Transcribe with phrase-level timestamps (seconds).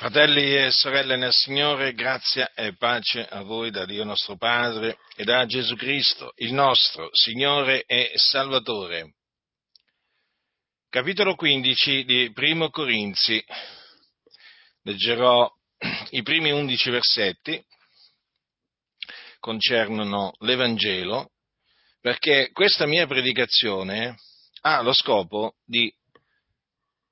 [0.00, 5.24] Fratelli e sorelle nel Signore, grazia e pace a voi da Dio nostro Padre e
[5.24, 9.16] da Gesù Cristo, il nostro Signore e Salvatore.
[10.88, 13.44] Capitolo 15 di Primo Corinzi.
[14.84, 15.46] Leggerò
[16.12, 17.62] i primi undici versetti,
[19.38, 21.32] concernono l'Evangelo,
[22.00, 24.16] perché questa mia predicazione
[24.62, 25.94] ha lo scopo di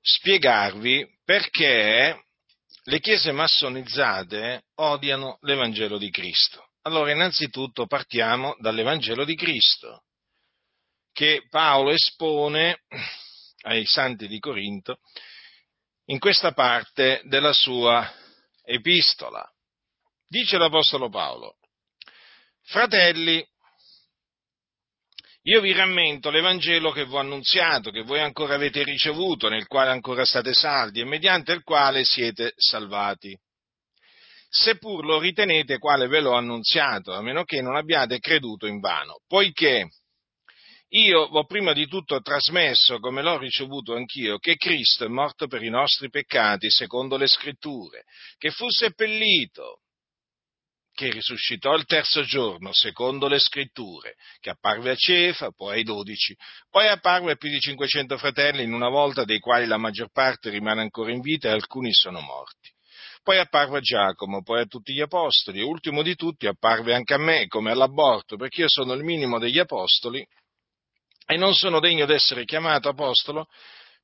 [0.01, 2.23] spiegarvi perché
[2.89, 6.69] le chiese massonizzate odiano l'Evangelo di Cristo.
[6.81, 10.05] Allora, innanzitutto partiamo dall'Evangelo di Cristo,
[11.13, 12.81] che Paolo espone
[13.61, 14.97] ai santi di Corinto
[16.05, 18.11] in questa parte della sua
[18.63, 19.47] epistola.
[20.27, 21.57] Dice l'Apostolo Paolo,
[22.63, 23.47] fratelli,
[25.43, 29.89] io vi rammento l'Evangelo che vi ho annunziato, che voi ancora avete ricevuto, nel quale
[29.89, 33.37] ancora state saldi e mediante il quale siete salvati.
[34.49, 39.21] Seppur lo ritenete quale ve l'ho annunziato, a meno che non abbiate creduto in vano,
[39.27, 39.87] poiché
[40.89, 45.61] io ho prima di tutto trasmesso, come l'ho ricevuto anch'io, che Cristo è morto per
[45.61, 48.03] i nostri peccati, secondo le scritture,
[48.37, 49.81] che fu seppellito,
[50.99, 56.35] che risuscitò il terzo giorno, secondo le scritture, che apparve a Cefa, poi ai dodici,
[56.69, 60.49] poi apparve a più di 500 fratelli in una volta, dei quali la maggior parte
[60.49, 62.69] rimane ancora in vita e alcuni sono morti.
[63.23, 67.13] Poi apparve a Giacomo, poi a tutti gli apostoli, e ultimo di tutti apparve anche
[67.13, 70.27] a me, come all'aborto, perché io sono il minimo degli apostoli
[71.25, 73.47] e non sono degno d'essere chiamato apostolo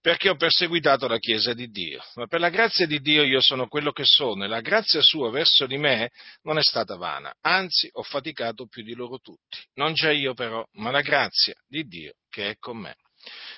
[0.06, 2.00] perché ho perseguitato la Chiesa di Dio.
[2.14, 5.32] Ma per la grazia di Dio io sono quello che sono e la grazia sua
[5.32, 6.12] verso di me
[6.44, 9.58] non è stata vana, anzi ho faticato più di loro tutti.
[9.74, 12.98] Non già io però, ma la grazia di Dio che è con me.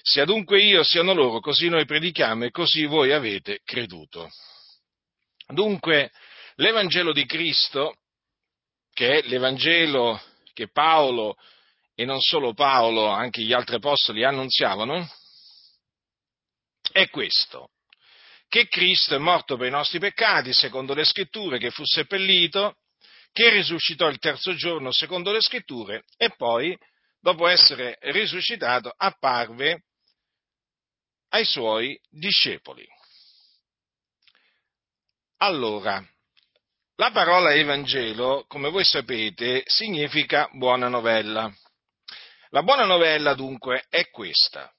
[0.01, 4.29] Sia dunque io, siano loro, così noi predichiamo e così voi avete creduto.
[5.47, 6.13] Dunque,
[6.55, 7.97] l'Evangelo di Cristo,
[8.93, 10.17] che è l'Evangelo
[10.53, 11.35] che Paolo
[11.93, 15.09] e non solo Paolo, anche gli altri apostoli annunziavano,
[16.97, 17.69] è questo,
[18.47, 22.77] che Cristo è morto per i nostri peccati, secondo le scritture, che fu seppellito,
[23.31, 26.75] che risuscitò il terzo giorno, secondo le scritture, e poi,
[27.19, 29.83] dopo essere risuscitato, apparve
[31.29, 32.87] ai suoi discepoli.
[35.37, 36.03] Allora,
[36.95, 41.53] la parola Evangelo, come voi sapete, significa buona novella.
[42.49, 44.71] La buona novella dunque è questa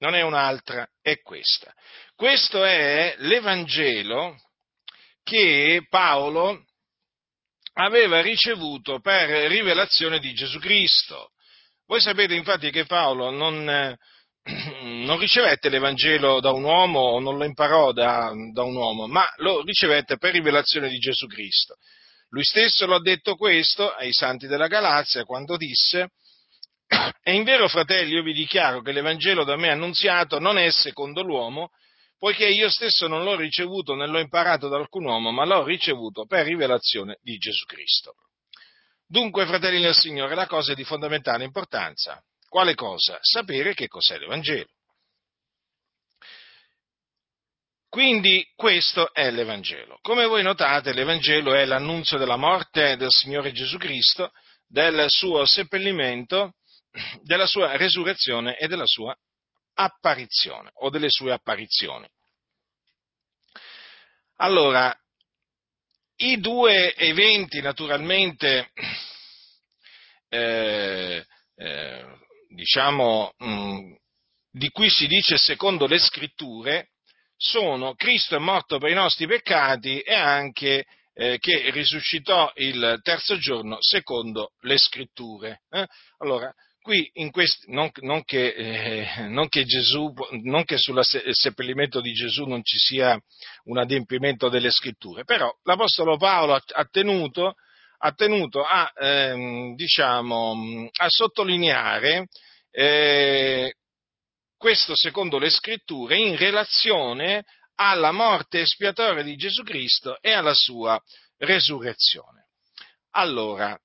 [0.00, 1.72] non è un'altra, è questa.
[2.14, 4.36] Questo è l'Evangelo
[5.22, 6.64] che Paolo
[7.74, 11.30] aveva ricevuto per rivelazione di Gesù Cristo.
[11.86, 13.64] Voi sapete infatti che Paolo non,
[15.04, 19.26] non ricevette l'Evangelo da un uomo o non lo imparò da, da un uomo, ma
[19.36, 21.76] lo ricevette per rivelazione di Gesù Cristo.
[22.30, 26.10] Lui stesso lo ha detto questo ai santi della Galazia quando disse
[27.22, 31.22] e in vero, fratelli, io vi dichiaro che l'Evangelo da me annunziato non è secondo
[31.22, 31.70] l'uomo,
[32.18, 36.26] poiché io stesso non l'ho ricevuto né l'ho imparato da alcun uomo, ma l'ho ricevuto
[36.26, 38.14] per rivelazione di Gesù Cristo.
[39.06, 42.22] Dunque, fratelli del Signore, la cosa è di fondamentale importanza.
[42.48, 43.18] Quale cosa?
[43.20, 44.68] Sapere che cos'è l'Evangelo.
[47.88, 49.98] Quindi questo è l'Evangelo.
[50.00, 54.30] Come voi notate, l'Evangelo è l'annunzio della morte del Signore Gesù Cristo,
[54.66, 56.54] del suo seppellimento
[57.22, 59.16] della sua resurrezione e della sua
[59.74, 62.08] apparizione o delle sue apparizioni.
[64.36, 64.94] Allora,
[66.16, 68.70] i due eventi naturalmente,
[70.28, 71.24] eh,
[71.56, 72.04] eh,
[72.48, 73.92] diciamo, mh, mm,
[74.52, 76.88] di cui si dice secondo le scritture,
[77.36, 80.84] sono Cristo è morto per i nostri peccati e anche
[81.14, 85.62] eh, che risuscitò il terzo giorno secondo le scritture.
[85.70, 85.86] Eh?
[86.18, 86.52] Allora,
[86.82, 92.44] qui questi, non, non, che, eh, non, che Gesù, non che sul seppellimento di Gesù
[92.46, 93.20] non ci sia
[93.64, 97.54] un adempimento delle scritture, però l'Apostolo Paolo ha, tenuto,
[97.98, 102.28] ha tenuto a, ehm, diciamo, a, sottolineare
[102.70, 103.74] eh,
[104.56, 107.44] questo secondo le scritture in relazione
[107.76, 111.00] alla morte espiatoria di Gesù Cristo e alla sua
[111.38, 112.48] resurrezione.
[113.12, 113.78] Allora,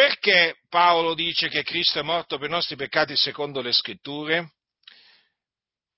[0.00, 4.52] perché Paolo dice che Cristo è morto per i nostri peccati secondo le scritture?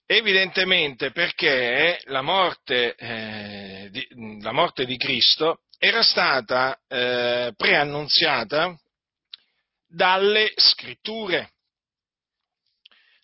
[0.05, 8.77] Evidentemente perché la morte, eh, di, la morte di, Cristo era stata eh, preannunziata
[9.87, 11.53] dalle scritture.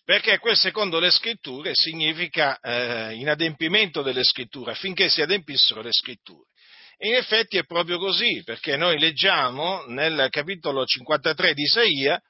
[0.05, 5.91] perché quel secondo le scritture significa eh, in adempimento delle scritture, affinché si adempissero le
[5.91, 6.48] scritture.
[7.01, 12.21] E in effetti è proprio così, perché noi leggiamo nel capitolo 53 di Isaia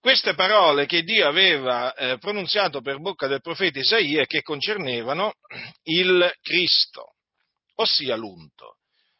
[0.00, 5.34] queste parole che Dio aveva eh, pronunziato per bocca del profeta Isaia che concernevano
[5.84, 7.14] il Cristo,
[7.76, 8.78] ossia l'unto.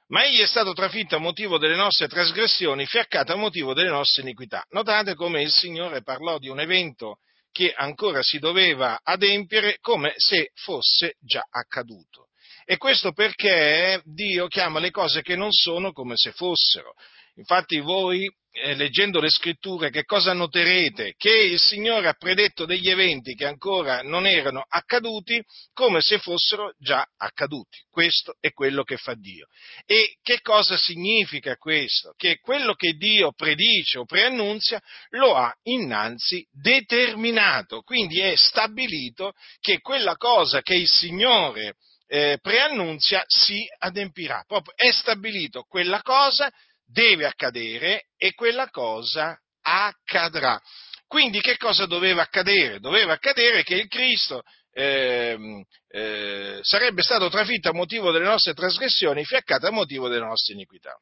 [0.08, 4.22] Ma egli è stato trafitto a motivo delle nostre trasgressioni, fiaccato a motivo delle nostre
[4.22, 4.64] iniquità.
[4.70, 7.18] Notate come il Signore parlò di un evento
[7.52, 12.27] che ancora si doveva adempiere come se fosse già accaduto.
[12.70, 16.92] E questo perché Dio chiama le cose che non sono come se fossero.
[17.36, 21.14] Infatti voi, eh, leggendo le scritture, che cosa noterete?
[21.16, 25.42] Che il Signore ha predetto degli eventi che ancora non erano accaduti
[25.72, 27.78] come se fossero già accaduti.
[27.88, 29.46] Questo è quello che fa Dio.
[29.86, 32.12] E che cosa significa questo?
[32.18, 34.78] Che quello che Dio predice o preannunzia
[35.12, 41.76] lo ha innanzi determinato, quindi è stabilito che quella cosa che il Signore
[42.08, 44.42] eh, preannunzia si adempirà.
[44.46, 46.50] Proprio è stabilito quella cosa
[46.84, 50.60] deve accadere e quella cosa accadrà.
[51.06, 52.80] Quindi che cosa doveva accadere?
[52.80, 59.24] Doveva accadere che il Cristo eh, eh, sarebbe stato trafitto a motivo delle nostre trasgressioni,
[59.24, 60.98] fiaccato a motivo delle nostre iniquità.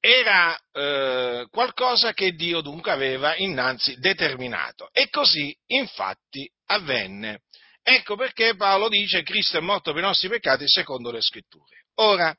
[0.00, 7.42] Era eh, qualcosa che Dio dunque aveva innanzi determinato e così infatti avvenne.
[7.90, 11.86] Ecco perché Paolo dice Cristo è morto per i nostri peccati secondo le scritture.
[11.94, 12.36] Ora,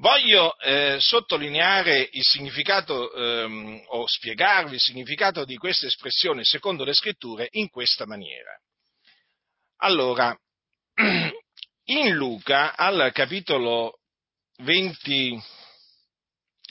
[0.00, 6.92] Voglio eh, sottolineare il significato ehm, o spiegarvi il significato di questa espressione secondo le
[6.92, 8.56] scritture in questa maniera.
[9.78, 10.38] Allora,
[11.86, 13.98] in Luca al capitolo
[14.58, 15.42] 20,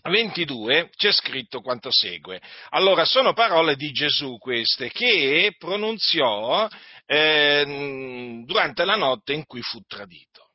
[0.10, 2.42] 22 c'è scritto quanto segue.
[2.70, 6.68] Allora, sono parole di Gesù queste che pronunziò
[7.06, 10.46] eh, durante la notte in cui fu tradito.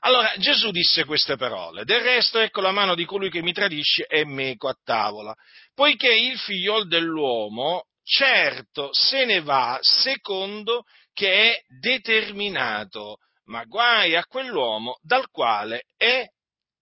[0.00, 4.04] Allora Gesù disse queste parole, del resto ecco la mano di colui che mi tradisce
[4.04, 5.34] è meco a tavola,
[5.74, 14.24] poiché il figliol dell'uomo certo se ne va secondo che è determinato, ma guai a
[14.24, 16.26] quell'uomo dal quale è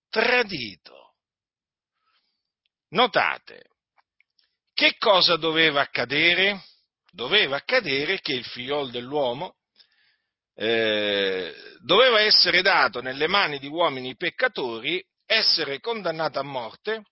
[0.09, 1.03] tradito.
[2.94, 3.70] Notate,
[4.73, 6.62] che cosa doveva accadere?
[7.11, 9.56] Doveva accadere che il figliol dell'uomo
[10.55, 17.02] eh, doveva essere dato nelle mani di uomini peccatori, essere condannato a morte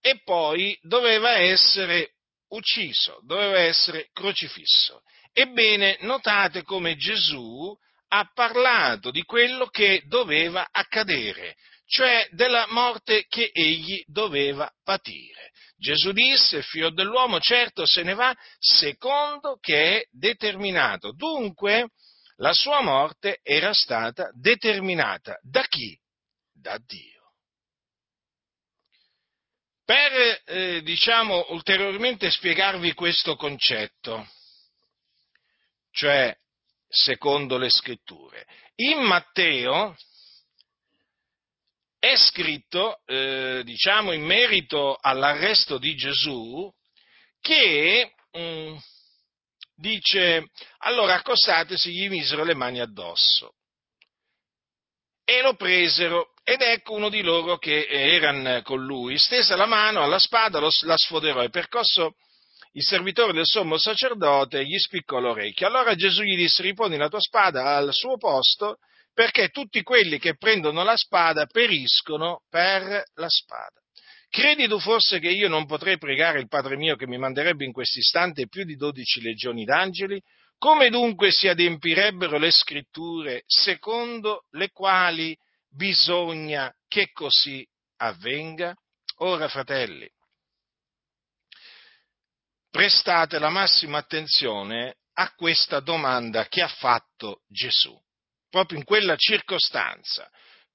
[0.00, 2.12] e poi doveva essere
[2.48, 5.02] ucciso, doveva essere crocifisso.
[5.30, 7.70] Ebbene, notate come Gesù
[8.08, 11.56] ha parlato di quello che doveva accadere,
[11.92, 15.50] cioè della morte che egli doveva patire.
[15.76, 21.12] Gesù disse, figlio dell'uomo certo se ne va secondo che è determinato.
[21.12, 21.90] Dunque,
[22.36, 25.94] la sua morte era stata determinata da chi?
[26.50, 27.34] Da Dio.
[29.84, 34.26] Per, eh, diciamo, ulteriormente spiegarvi questo concetto,
[35.90, 36.34] cioè
[36.88, 38.46] secondo le scritture,
[38.76, 39.94] in Matteo
[42.02, 46.68] è scritto, eh, diciamo, in merito all'arresto di Gesù,
[47.40, 48.76] che mh, mm,
[49.76, 53.54] dice, allora accostatesi, gli misero le mani addosso
[55.24, 60.02] e lo presero ed ecco uno di loro che erano con lui, stesa la mano
[60.02, 62.16] alla spada, lo, la sfoderò e percosso
[62.72, 65.68] il servitore del sommo sacerdote gli spiccò l'orecchio.
[65.68, 68.78] Allora Gesù gli disse riponi la tua spada al suo posto
[69.12, 73.80] perché tutti quelli che prendono la spada periscono per la spada.
[74.28, 77.72] Credi tu forse che io non potrei pregare il Padre mio che mi manderebbe in
[77.72, 80.18] questo istante più di dodici legioni d'angeli?
[80.56, 85.36] Come dunque si adempirebbero le scritture secondo le quali
[85.68, 87.66] bisogna che così
[87.96, 88.74] avvenga?
[89.16, 90.08] Ora, fratelli,
[92.70, 97.94] prestate la massima attenzione a questa domanda che ha fatto Gesù,
[98.52, 100.28] proprio in quella circostanza,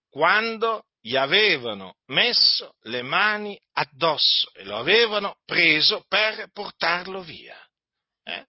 [0.10, 7.56] quando gli avevano messo le mani addosso e lo avevano preso per portarlo via.
[8.24, 8.46] Eh?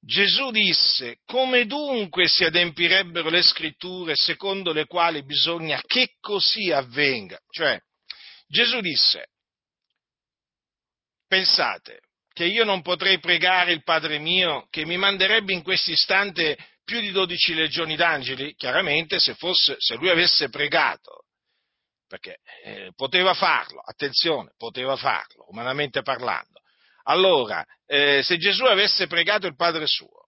[0.00, 7.38] Gesù disse, come dunque si adempirebbero le scritture secondo le quali bisogna che così avvenga?
[7.50, 7.80] Cioè,
[8.48, 9.28] Gesù disse,
[11.28, 12.00] pensate
[12.32, 17.00] che io non potrei pregare il Padre mio che mi manderebbe in questo istante più
[17.00, 18.54] di dodici legioni d'angeli?
[18.54, 21.24] Chiaramente se, fosse, se lui avesse pregato
[22.10, 26.58] perché eh, poteva farlo, attenzione, poteva farlo, umanamente parlando.
[27.04, 30.26] Allora, eh, se Gesù avesse pregato il Padre suo,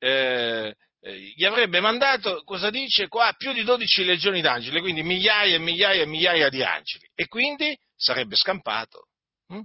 [0.00, 5.54] eh, eh, gli avrebbe mandato, cosa dice qua, più di 12 legioni d'angeli, quindi migliaia
[5.54, 9.06] e migliaia e migliaia di angeli, e quindi sarebbe scampato.
[9.46, 9.60] Hm?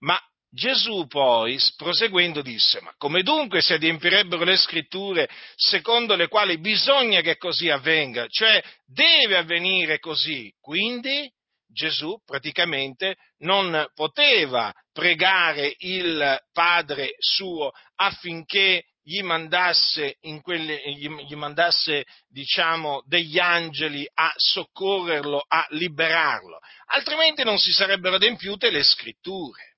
[0.00, 0.20] Ma
[0.52, 7.20] Gesù poi, proseguendo, disse, ma come dunque si adempirebbero le scritture secondo le quali bisogna
[7.20, 11.30] che così avvenga, cioè deve avvenire così, quindi
[11.72, 23.02] Gesù praticamente non poteva pregare il Padre suo affinché gli mandasse, quelle, gli, mandasse diciamo,
[23.06, 29.69] degli angeli a soccorrerlo, a liberarlo, altrimenti non si sarebbero adempiute le scritture.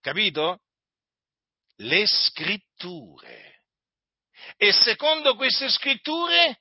[0.00, 0.60] Capito?
[1.76, 3.62] Le scritture.
[4.56, 6.60] E secondo queste scritture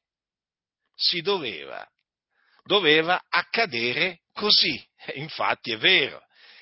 [0.95, 1.87] si doveva,
[2.63, 4.85] doveva accadere così.
[5.15, 6.21] Infatti è vero,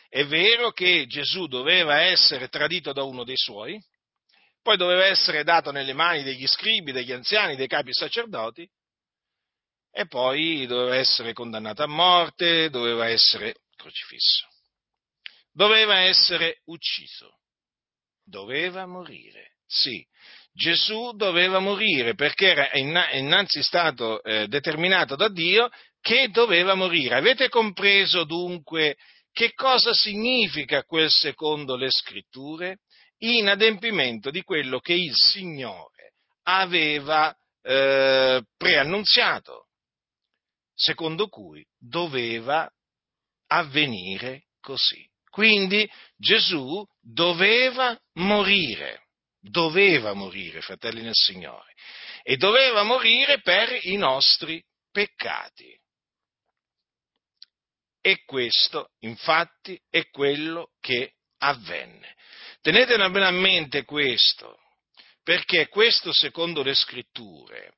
[0.09, 3.83] è vero che Gesù doveva essere tradito da uno dei suoi,
[4.61, 8.69] poi doveva essere dato nelle mani degli scribi, degli anziani, dei capi sacerdoti,
[9.91, 14.46] e poi doveva essere condannato a morte, doveva essere crocifisso,
[15.57, 17.39] doveva essere ucciso,
[18.23, 19.55] doveva morire.
[19.65, 20.05] Sì,
[20.53, 27.15] Gesù doveva morire perché era innanzi stato eh, determinato da Dio che doveva morire.
[27.15, 28.97] Avete compreso dunque
[29.31, 32.77] che cosa significa quel secondo le scritture?
[33.21, 39.69] in adempimento di quello che il Signore aveva eh, preannunziato,
[40.75, 42.71] secondo cui doveva
[43.47, 45.06] avvenire così.
[45.37, 49.03] Quindi Gesù doveva morire,
[49.39, 51.75] doveva morire, fratelli nel Signore,
[52.23, 54.59] e doveva morire per i nostri
[54.91, 55.79] peccati.
[58.01, 62.15] E questo, infatti, è quello che avvenne.
[62.59, 64.57] Tenete bene a mente questo,
[65.21, 67.75] perché questo, secondo le scritture,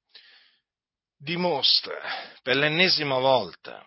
[1.18, 3.86] dimostra per l'ennesima volta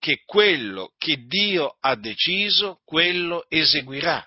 [0.00, 4.26] che quello che Dio ha deciso, quello eseguirà,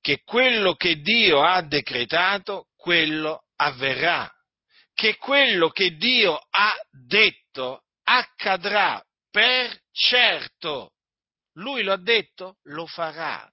[0.00, 4.32] che quello che Dio ha decretato, quello avverrà,
[4.94, 10.92] che quello che Dio ha detto accadrà per certo.
[11.54, 13.50] Lui lo ha detto, lo farà.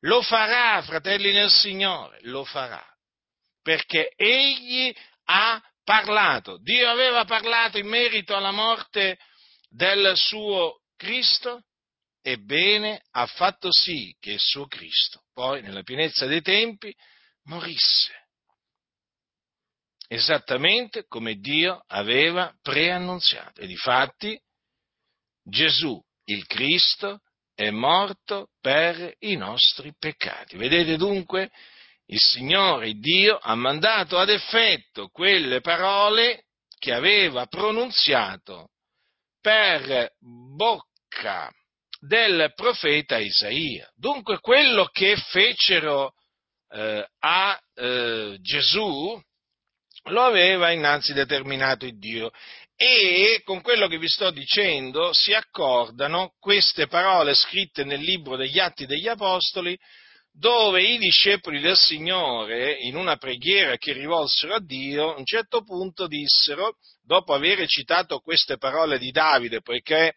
[0.00, 2.84] Lo farà, fratelli nel Signore, lo farà,
[3.62, 6.58] perché egli ha parlato.
[6.58, 9.18] Dio aveva parlato in merito alla morte
[9.72, 11.64] del suo Cristo,
[12.20, 16.94] ebbene ha fatto sì che il suo Cristo, poi nella pienezza dei tempi,
[17.44, 18.20] morisse.
[20.06, 23.62] Esattamente come Dio aveva preannunziato.
[23.62, 24.38] E difatti
[25.42, 27.20] Gesù, il Cristo,
[27.54, 30.56] è morto per i nostri peccati.
[30.56, 31.50] Vedete dunque,
[32.06, 36.44] il Signore Dio ha mandato ad effetto quelle parole
[36.78, 38.72] che aveva pronunziato
[39.42, 40.12] per
[40.56, 41.52] bocca
[42.00, 43.90] del profeta Isaia.
[43.94, 46.14] Dunque quello che fecero
[46.70, 49.20] eh, a eh, Gesù
[50.06, 52.30] lo aveva innanzi determinato il Dio
[52.76, 58.58] e con quello che vi sto dicendo si accordano queste parole scritte nel libro degli
[58.58, 59.78] Atti degli Apostoli,
[60.32, 65.62] dove i discepoli del Signore, in una preghiera che rivolsero a Dio, a un certo
[65.62, 70.14] punto dissero, dopo aver citato queste parole di Davide, poiché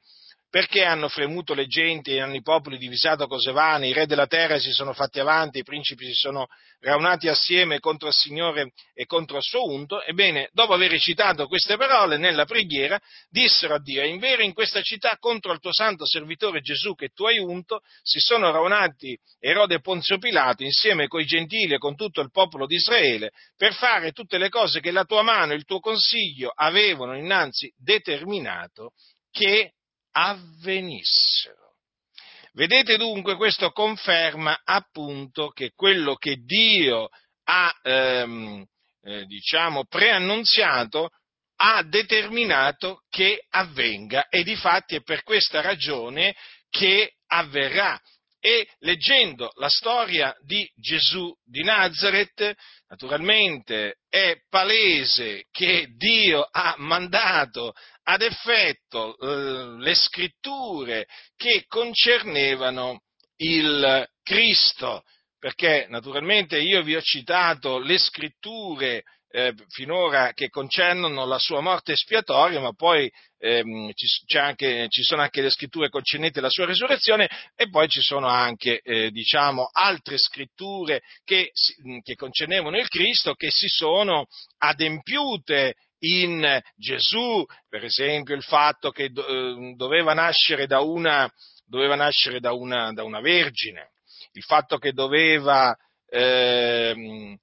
[0.56, 4.26] perché hanno fremuto le genti e hanno i popoli divisato cose vane, i re della
[4.26, 6.48] terra si sono fatti avanti, i principi si sono
[6.80, 10.02] raunati assieme contro il Signore e contro il suo unto?
[10.02, 12.98] Ebbene, dopo aver recitato queste parole nella preghiera,
[13.28, 17.10] dissero a Dio, in vero in questa città contro il tuo santo servitore Gesù che
[17.10, 21.98] tu hai unto, si sono raunati Erode e Ponzio Pilato insieme coi gentili e con
[21.98, 25.58] tutto il popolo di Israele per fare tutte le cose che la tua mano e
[25.58, 28.92] il tuo consiglio avevano innanzi determinato
[29.32, 29.74] che
[30.16, 31.74] avvenissero.
[32.54, 37.10] Vedete dunque, questo conferma appunto che quello che Dio
[37.44, 38.66] ha, ehm,
[39.02, 41.10] eh, diciamo, preannunziato
[41.58, 46.34] ha determinato che avvenga e difatti è per questa ragione
[46.70, 48.00] che avverrà.
[48.46, 52.54] E leggendo la storia di Gesù di Nazareth,
[52.90, 57.74] naturalmente è palese che Dio ha mandato
[58.04, 63.02] ad effetto eh, le scritture che concernevano
[63.38, 65.02] il Cristo,
[65.40, 69.02] perché naturalmente io vi ho citato le scritture
[69.36, 73.12] eh, finora che concernono la sua morte espiatoria, ma poi
[73.46, 78.02] ehm, ci, anche, ci, sono anche le scritture concernenti la sua resurrezione e poi ci
[78.02, 81.52] sono anche eh, diciamo, altre scritture che,
[82.02, 84.26] che concernevano il Cristo che si sono
[84.58, 91.32] adempiute in Gesù, per esempio il fatto che do, doveva nascere da una,
[91.66, 93.92] doveva nascere da una, da una vergine,
[94.34, 95.76] il fatto che doveva,
[96.10, 97.38] eh,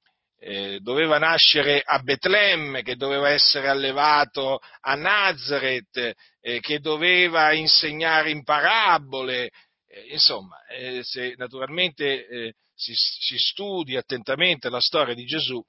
[0.45, 8.31] eh, doveva nascere a Betlemme, che doveva essere allevato a Nazareth, eh, che doveva insegnare
[8.33, 9.51] in parabole,
[9.87, 15.63] eh, insomma, eh, se naturalmente eh, si, si studi attentamente la storia di Gesù,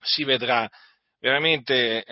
[0.00, 0.66] si vedrà
[1.20, 2.02] veramente,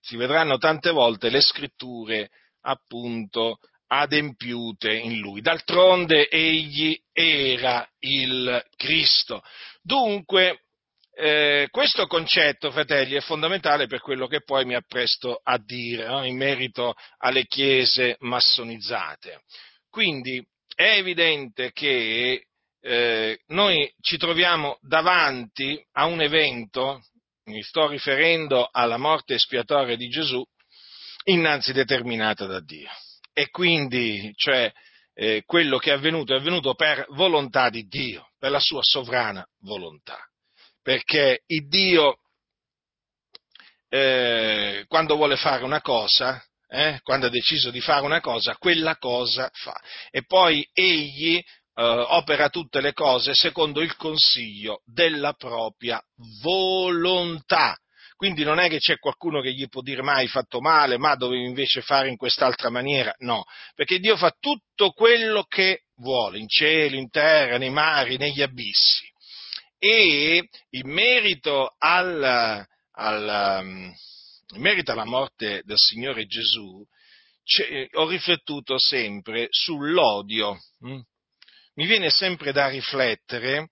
[0.00, 2.30] si vedranno tante volte le scritture
[2.62, 5.40] appunto adempiute in lui.
[5.40, 9.42] D'altronde egli era il Cristo.
[9.82, 10.60] Dunque,
[11.18, 16.24] eh, questo concetto, fratelli, è fondamentale per quello che poi mi appresto a dire no?
[16.24, 19.42] in merito alle chiese massonizzate.
[19.88, 22.46] Quindi è evidente che
[22.82, 27.00] eh, noi ci troviamo davanti a un evento,
[27.44, 30.44] mi sto riferendo alla morte espiatoria di Gesù,
[31.24, 32.90] innanzi determinata da Dio.
[33.38, 34.72] E quindi, cioè,
[35.12, 39.46] eh, quello che è avvenuto è avvenuto per volontà di Dio, per la sua sovrana
[39.58, 40.18] volontà.
[40.80, 42.16] Perché il Dio,
[43.90, 48.96] eh, quando vuole fare una cosa, eh, quando ha deciso di fare una cosa, quella
[48.96, 49.78] cosa fa.
[50.10, 56.02] E poi egli eh, opera tutte le cose secondo il consiglio della propria
[56.40, 57.76] volontà.
[58.16, 61.14] Quindi non è che c'è qualcuno che gli può dire ma hai fatto male, ma
[61.16, 63.14] dovevi invece fare in quest'altra maniera.
[63.18, 63.44] No,
[63.74, 69.06] perché Dio fa tutto quello che vuole, in cielo, in terra, nei mari, negli abissi.
[69.78, 73.92] E in merito, al, al,
[74.54, 76.82] in merito alla morte del Signore Gesù,
[77.92, 80.58] ho riflettuto sempre sull'odio.
[80.80, 81.00] Hm?
[81.74, 83.68] Mi viene sempre da riflettere,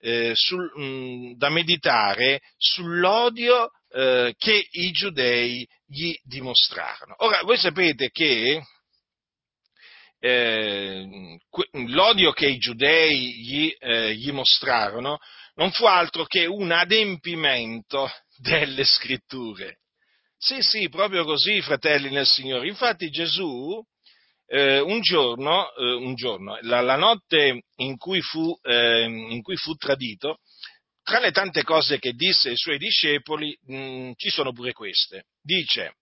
[0.00, 7.14] eh, sul, mh, hm, da meditare sull'odio eh, che i giudei gli dimostrarono.
[7.18, 8.62] Ora, voi sapete che
[10.18, 11.38] eh,
[11.88, 15.18] l'odio che i giudei gli, eh, gli mostrarono
[15.54, 19.78] non fu altro che un adempimento delle scritture.
[20.38, 22.66] Sì, sì, proprio così, fratelli nel Signore.
[22.68, 23.80] Infatti Gesù
[24.46, 29.56] eh, un giorno, eh, un giorno la, la, notte in cui, fu, eh, in cui
[29.56, 30.38] fu tradito,
[31.02, 35.24] tra le tante cose che disse ai suoi discepoli mh, mm, ci sono pure queste.
[35.40, 35.96] Dice,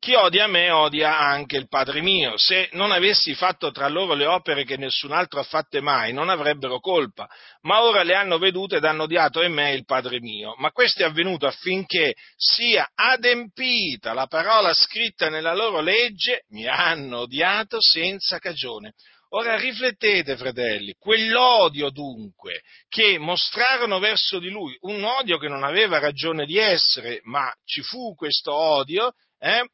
[0.00, 2.36] chi odia me odia anche il Padre mio.
[2.36, 6.28] Se non avessi fatto tra loro le opere che nessun altro ha fatte mai, non
[6.28, 7.28] avrebbero colpa,
[7.62, 10.54] ma ora le hanno vedute ed hanno odiato in me il Padre mio.
[10.58, 17.20] Ma questo è avvenuto affinché sia adempita la parola scritta nella loro legge, mi hanno
[17.20, 18.94] odiato senza cagione.
[19.32, 25.98] Ora riflettete, fratelli, quell'odio dunque che mostrarono verso di lui, un odio che non aveva
[25.98, 29.68] ragione di essere, ma ci fu questo odio, eh,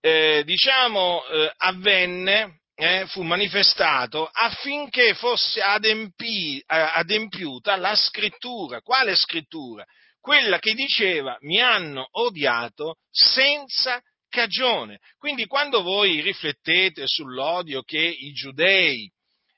[0.00, 8.80] eh, diciamo, eh, avvenne, eh, fu manifestato affinché fosse adempi, adempiuta la scrittura.
[8.80, 9.84] Quale scrittura?
[10.18, 14.02] Quella che diceva mi hanno odiato senza
[14.34, 14.98] cagione.
[15.16, 19.08] Quindi quando voi riflettete sull'odio che i giudei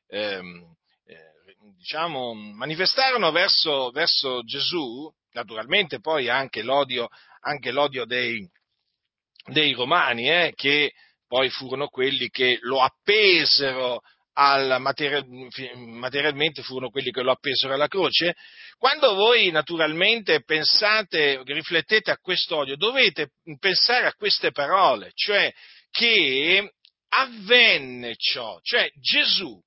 [0.08, 0.62] ehm,
[1.06, 7.08] eh, diciamo, manifestarono verso, verso, Gesù, naturalmente poi anche l'odio,
[7.40, 8.46] anche l'odio dei,
[9.46, 10.92] dei romani, eh, che
[11.26, 14.02] poi furono quelli che lo appesero
[14.38, 15.24] al material,
[15.76, 18.34] materialmente furono quelli che lo appesero alla croce.
[18.78, 25.52] Quando voi naturalmente pensate, riflettete a quest'odio, dovete pensare a queste parole, cioè
[25.90, 26.72] che
[27.08, 29.58] avvenne ciò, cioè Gesù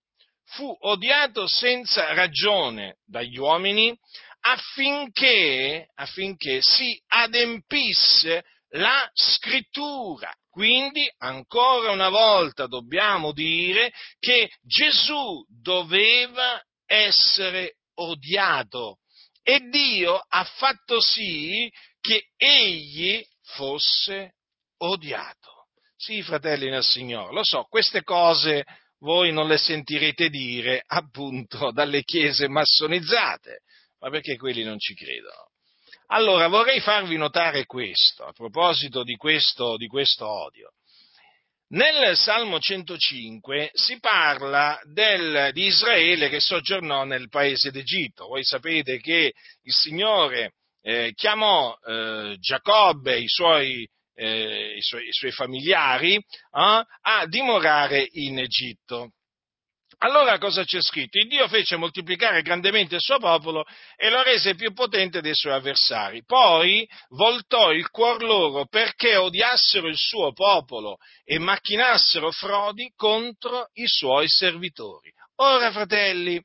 [0.45, 3.97] fu odiato senza ragione dagli uomini
[4.41, 10.31] affinché, affinché si adempisse la scrittura.
[10.59, 18.97] Quindi, ancora una volta dobbiamo dire che Gesù doveva essere odiato
[19.41, 24.33] e Dio ha fatto sì che egli fosse
[24.79, 25.67] odiato.
[25.95, 28.65] Sì, fratelli nel Signore, lo so, queste cose
[28.97, 33.61] voi non le sentirete dire appunto dalle chiese massonizzate,
[33.99, 35.48] ma perché quelli non ci credono.
[36.11, 40.71] Allora vorrei farvi notare questo, a proposito di questo, di questo odio.
[41.71, 48.25] Nel Salmo 105 si parla del, di Israele che soggiornò nel paese d'Egitto.
[48.25, 55.09] Voi sapete che il Signore eh, chiamò eh, Giacobbe e i suoi, eh, i, suoi,
[55.09, 59.11] i suoi, familiari eh, a dimorare in Egitto.
[60.01, 61.17] Allora cosa c'è scritto?
[61.17, 63.65] Il Dio fece moltiplicare grandemente il suo popolo
[63.97, 66.23] e lo rese più potente dei suoi avversari.
[66.23, 73.87] Poi voltò il cuor loro perché odiassero il suo popolo e macchinassero frodi contro i
[73.87, 75.11] suoi servitori.
[75.41, 76.41] Ora, fratelli,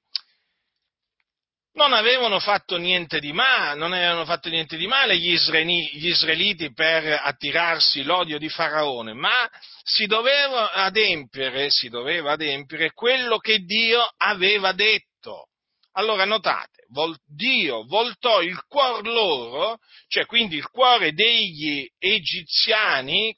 [1.74, 7.20] non avevano fatto niente di male, non avevano fatto niente di male gli, israeliti, per
[7.22, 9.48] attirarsi l'odio di Faraone, ma
[9.82, 15.48] si doveva adempiere, si doveva adempiere quello che Dio aveva detto.
[15.96, 16.86] Allora notate,
[17.26, 23.36] Dio voltò il cuore loro, cioè quindi il cuore degli egiziani,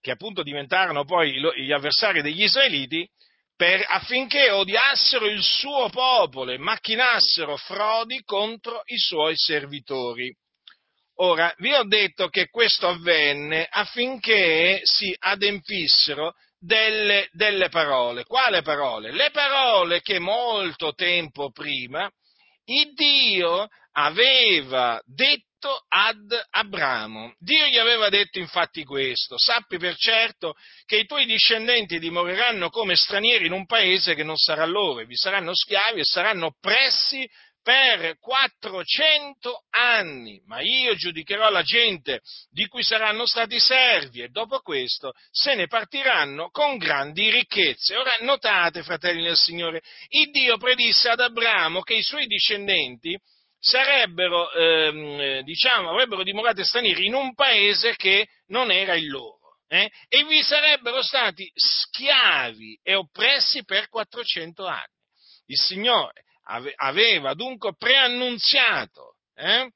[0.00, 3.08] che appunto diventarono poi gli avversari degli israeliti,
[3.56, 10.32] per, affinché odiassero il suo popolo e macchinassero frodi contro i suoi servitori.
[11.20, 18.24] Ora, vi ho detto che questo avvenne affinché si adempissero delle, delle parole.
[18.24, 19.12] Quale parole?
[19.12, 22.10] Le parole che molto tempo prima
[22.94, 27.34] Dio aveva detto detto ad Abramo.
[27.38, 32.94] Dio gli aveva detto infatti questo, sappi per certo che i tuoi discendenti dimoreranno come
[32.94, 37.28] stranieri in un paese che non sarà loro, vi saranno schiavi e saranno oppressi
[37.62, 44.60] per 400 anni, ma io giudicherò la gente di cui saranno stati servi e dopo
[44.60, 47.96] questo se ne partiranno con grandi ricchezze.
[47.96, 53.18] Ora notate, fratelli del Signore, il Dio predisse ad Abramo che i suoi discendenti
[53.58, 59.58] sarebbero, ehm, diciamo, avrebbero dimorato stranieri in un paese che non era il loro.
[59.68, 59.90] Eh?
[60.08, 64.94] E vi sarebbero stati schiavi e oppressi per 400 anni.
[65.46, 69.68] Il Signore ave- aveva dunque preannunziato eh,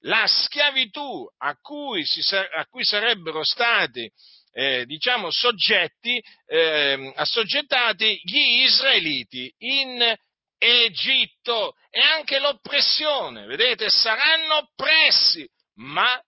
[0.00, 4.10] la schiavitù a cui, sa- a cui sarebbero stati
[4.52, 10.16] eh, diciamo, soggetti, eh, assoggettati gli israeliti in
[10.58, 16.18] Egitto e anche l'oppressione, vedete, saranno oppressi, ma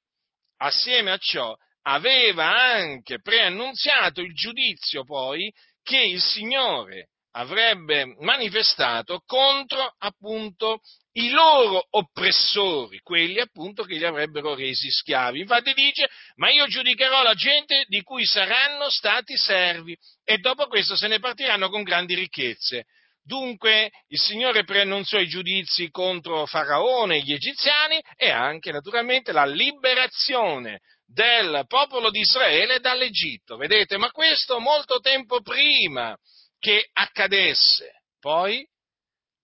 [0.59, 5.51] assieme a ciò aveva anche preannunziato il giudizio poi
[5.83, 10.81] che il Signore avrebbe manifestato contro appunto
[11.13, 15.41] i loro oppressori, quelli appunto che li avrebbero resi schiavi.
[15.41, 20.97] Infatti dice, ma io giudicherò la gente di cui saranno stati servi e dopo questo
[20.97, 22.87] se ne partiranno con grandi ricchezze.
[23.29, 29.45] Dunque il Signore preannunziò i giudizi contro Faraone e gli egiziani e anche naturalmente la
[29.45, 33.59] liberazione del popolo di Israele dall'Egitto.
[33.59, 36.17] Vedete, ma questo molto tempo prima
[36.59, 38.01] che accadesse.
[38.19, 38.67] Poi,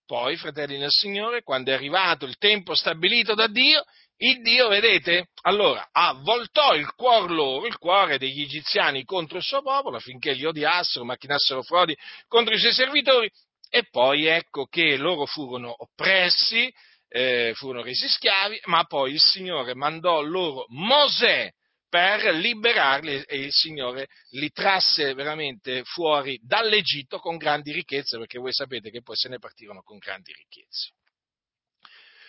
[0.07, 3.85] poi, fratelli nel Signore, quando è arrivato il tempo stabilito da Dio,
[4.17, 9.61] il Dio, vedete, allora avvoltò il cuore loro, il cuore degli egiziani contro il suo
[9.61, 11.95] popolo affinché li odiassero, macchinassero frodi
[12.27, 13.31] contro i suoi servitori
[13.75, 16.73] e poi ecco che loro furono oppressi,
[17.09, 21.51] eh, furono resi schiavi, ma poi il Signore mandò loro Mosè
[21.89, 28.53] per liberarli e il Signore li trasse veramente fuori dall'Egitto con grandi ricchezze, perché voi
[28.53, 30.91] sapete che poi se ne partirono con grandi ricchezze.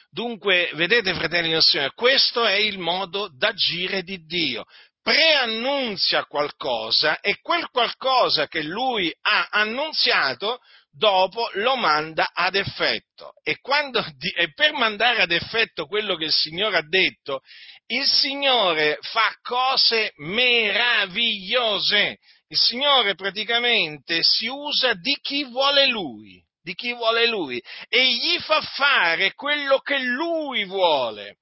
[0.09, 4.63] Dunque, vedete fratelli del Signore, questo è il modo d'agire di Dio.
[4.99, 10.59] Preannunzia qualcosa e quel qualcosa che lui ha annunziato
[10.95, 13.33] dopo lo manda ad effetto.
[13.43, 14.03] E, quando,
[14.37, 17.41] e, per mandare ad effetto quello che il Signore ha detto,
[17.87, 22.17] il Signore fa cose meravigliose.
[22.47, 28.39] Il Signore praticamente si usa di chi vuole Lui, di chi vuole Lui, e gli
[28.39, 31.37] fa fare quello che Lui vuole.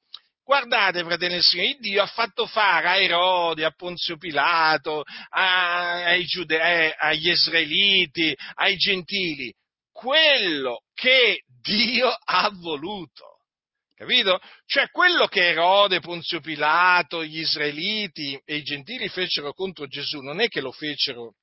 [0.46, 6.60] Guardate, fratelli e signori, Dio ha fatto fare a Erode, a Ponzio Pilato, ai giude-
[6.60, 9.54] eh, agli israeliti, ai gentili,
[9.90, 13.38] quello che Dio ha voluto.
[13.96, 14.42] Capito?
[14.66, 20.42] Cioè quello che Erode, Ponzio Pilato, gli israeliti e i gentili fecero contro Gesù non
[20.42, 21.36] è che lo fecero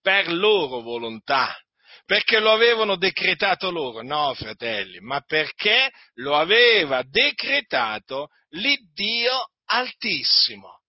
[0.00, 1.54] per loro volontà,
[2.04, 10.80] perché lo avevano decretato loro, no fratelli, ma perché lo aveva decretato l'Iddio Altissimo.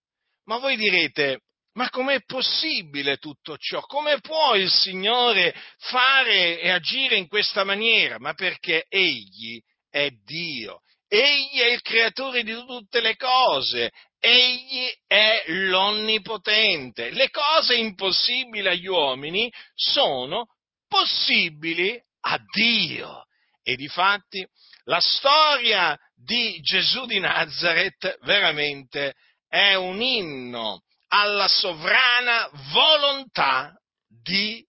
[0.44, 1.40] Ma voi direte,
[1.72, 3.80] ma com'è possibile tutto ciò?
[3.80, 8.18] Come può il Signore fare e agire in questa maniera?
[8.18, 15.44] Ma perché Egli è Dio, Egli è il creatore di tutte le cose, egli è
[15.46, 17.10] l'onnipotente.
[17.10, 20.46] Le cose impossibili agli uomini sono
[20.88, 23.26] possibili a Dio.
[23.62, 24.46] E difatti
[24.84, 29.14] la storia di Gesù di Nazareth veramente
[29.48, 33.74] è un inno alla sovrana volontà
[34.06, 34.64] di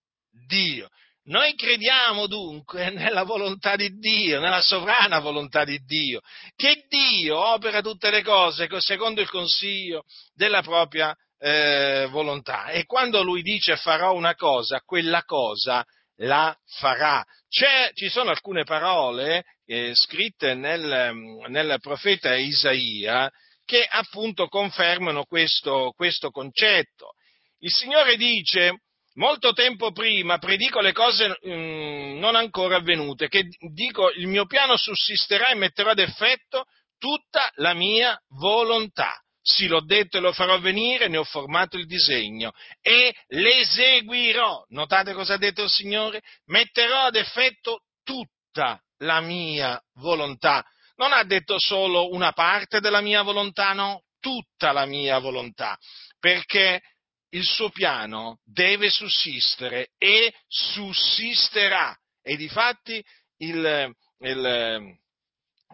[0.48, 0.90] Dio.
[1.26, 6.22] Noi crediamo dunque nella volontà di Dio, nella sovrana volontà di Dio,
[6.56, 10.04] che Dio opera tutte le cose secondo il consiglio
[10.34, 15.86] della propria eh, volontà e quando lui dice farò una cosa, quella cosa
[16.18, 17.24] la farà.
[17.50, 21.14] C'è, ci sono alcune parole eh, scritte nel,
[21.48, 23.32] nel, profeta Isaia
[23.66, 27.14] che appunto confermano questo, questo concetto.
[27.60, 28.82] Il Signore dice,
[29.16, 34.78] molto tempo prima predico le cose mh, non ancora avvenute, che dico il mio piano
[34.78, 36.66] sussisterà e metterò ad effetto
[36.98, 39.22] tutta la mia volontà.
[39.50, 44.66] Sì, l'ho detto e lo farò avvenire, ne ho formato il disegno e l'eseguirò.
[44.72, 46.22] Notate cosa ha detto il Signore?
[46.48, 50.66] Metterò ad effetto tutta la mia volontà.
[50.98, 55.78] Non ha detto solo una parte della mia volontà, no, tutta la mia volontà,
[56.20, 56.82] perché
[57.30, 61.98] il suo piano deve sussistere e sussisterà.
[62.22, 63.02] E difatti
[63.38, 64.98] il, il,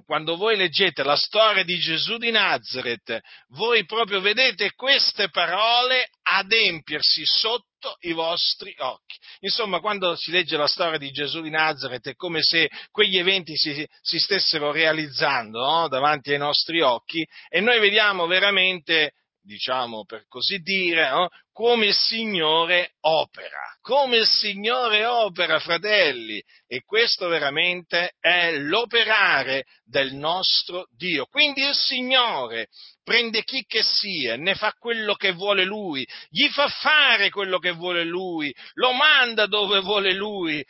[0.06, 7.26] quando voi leggete la storia di Gesù di Nazareth, voi proprio vedete queste parole adempiersi
[7.26, 9.18] sotto i vostri occhi.
[9.42, 13.56] Insomma, quando si legge la storia di Gesù di Nazareth è come se quegli eventi
[13.56, 15.88] si, si stessero realizzando no?
[15.88, 21.29] davanti ai nostri occhi e noi vediamo veramente diciamo per così dire, no?
[21.51, 30.13] come il Signore opera, come il Signore opera, fratelli, e questo veramente è l'operare del
[30.13, 31.25] nostro Dio.
[31.25, 32.69] Quindi il Signore
[33.03, 37.71] prende chi che sia, ne fa quello che vuole Lui, gli fa fare quello che
[37.71, 40.65] vuole Lui, lo manda dove vuole Lui,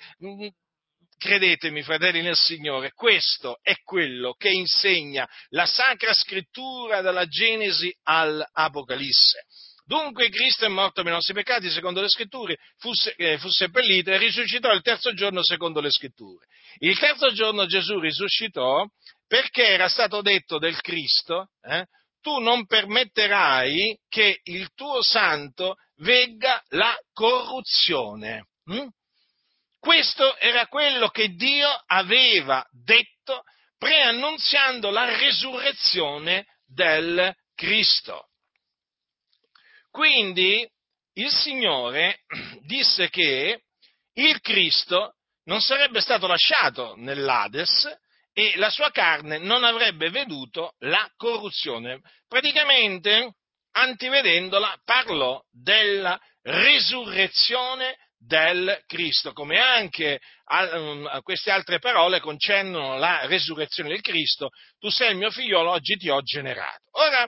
[1.23, 9.45] Credetemi, fratelli nel Signore, questo è quello che insegna la Sacra Scrittura dalla Genesi all'Apocalisse.
[9.85, 14.11] Dunque Cristo è morto per i nostri peccati secondo le scritture, fu, eh, fu, seppellito
[14.11, 16.45] e risuscitò il terzo giorno secondo le scritture.
[16.79, 18.85] Il terzo giorno Gesù risuscitò
[19.25, 21.85] perché era stato detto del Cristo, eh,
[22.19, 28.47] tu non permetterai che il tuo santo vegga la corruzione.
[28.65, 28.87] Hm?
[29.83, 33.43] Questo era quello che Dio aveva detto
[33.77, 38.29] preannunziando la resurrezione del Cristo.
[39.91, 40.65] Quindi
[41.15, 42.21] il Signore
[42.63, 43.63] disse che
[44.13, 45.15] il Cristo
[45.47, 47.85] non sarebbe stato lasciato nell'Ades
[48.31, 51.99] e la sua carne non avrebbe veduto la corruzione.
[52.25, 53.35] Praticamente,
[53.71, 60.19] antivedendola, parlò della resurrezione del Cristo, come anche
[60.73, 65.97] um, queste altre parole concernono la resurrezione del Cristo, tu sei il mio figliolo, oggi
[65.97, 66.89] ti ho generato.
[66.91, 67.27] Ora,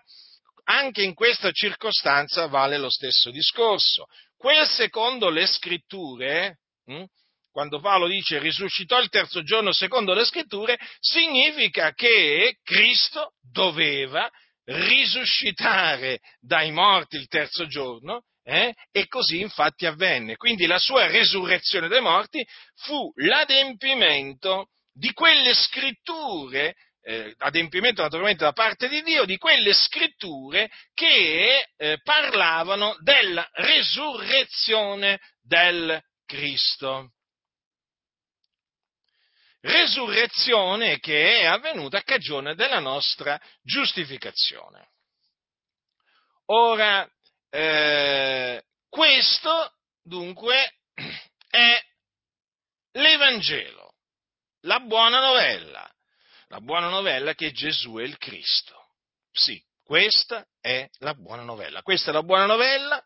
[0.65, 4.05] anche in questa circostanza vale lo stesso discorso.
[4.38, 7.03] Quel secondo le scritture, hm,
[7.51, 14.29] quando Paolo dice risuscitò il terzo giorno secondo le scritture, significa che Cristo doveva
[14.65, 18.73] risuscitare dai morti il terzo giorno eh?
[18.91, 20.36] E così infatti avvenne.
[20.36, 28.53] Quindi la sua resurrezione dai morti fu l'adempimento di quelle scritture, eh, adempimento naturalmente da
[28.53, 37.13] parte di Dio, di quelle scritture che eh, parlavano della resurrezione del Cristo.
[39.62, 44.89] Resurrezione che è avvenuta a cagione della nostra giustificazione.
[46.45, 47.10] Ora,
[47.56, 50.74] eh, questo dunque
[51.50, 51.82] è
[52.91, 53.94] l'Evangelo,
[54.62, 55.89] la buona novella,
[56.48, 58.76] la buona novella che Gesù è il Cristo.
[59.32, 61.82] Sì, questa è la buona novella.
[61.82, 63.02] Questa è la buona novella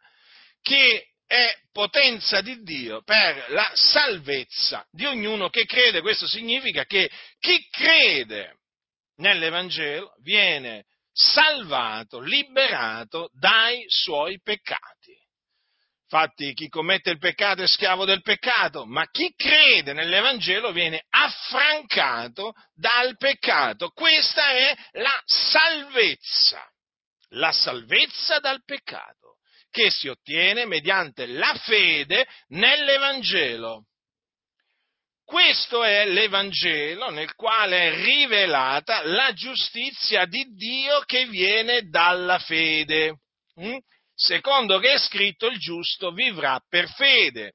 [0.62, 6.02] che è potenza di Dio per la salvezza di ognuno che crede.
[6.02, 7.10] Questo significa che
[7.40, 8.58] chi crede
[9.18, 10.86] nell'Evangelo viene
[11.20, 15.18] salvato, liberato dai suoi peccati.
[16.12, 22.54] Infatti chi commette il peccato è schiavo del peccato, ma chi crede nell'Evangelo viene affrancato
[22.74, 23.90] dal peccato.
[23.90, 26.66] Questa è la salvezza,
[27.34, 29.38] la salvezza dal peccato,
[29.70, 33.84] che si ottiene mediante la fede nell'Evangelo.
[35.30, 43.20] Questo è l'Evangelo nel quale è rivelata la giustizia di Dio che viene dalla fede.
[43.62, 43.78] Mm?
[44.16, 47.54] Secondo che è scritto il giusto vivrà per fede.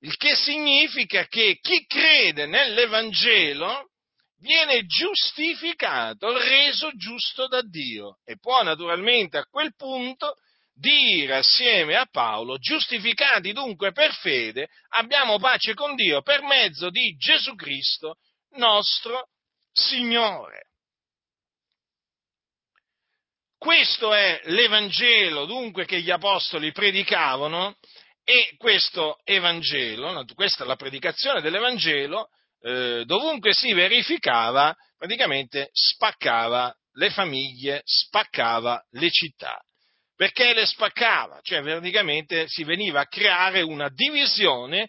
[0.00, 3.90] Il che significa che chi crede nell'Evangelo
[4.40, 10.34] viene giustificato, reso giusto da Dio e può naturalmente a quel punto
[10.78, 17.16] dire assieme a Paolo, giustificati dunque per fede, abbiamo pace con Dio per mezzo di
[17.16, 18.16] Gesù Cristo,
[18.52, 19.28] nostro
[19.72, 20.66] Signore.
[23.58, 27.76] Questo è l'Evangelo dunque che gli Apostoli predicavano
[28.22, 32.28] e questo Evangelo, questa è la predicazione dell'Evangelo,
[32.60, 39.60] eh, dovunque si verificava, praticamente spaccava le famiglie, spaccava le città
[40.18, 44.88] perché le spaccava, cioè praticamente si veniva a creare una divisione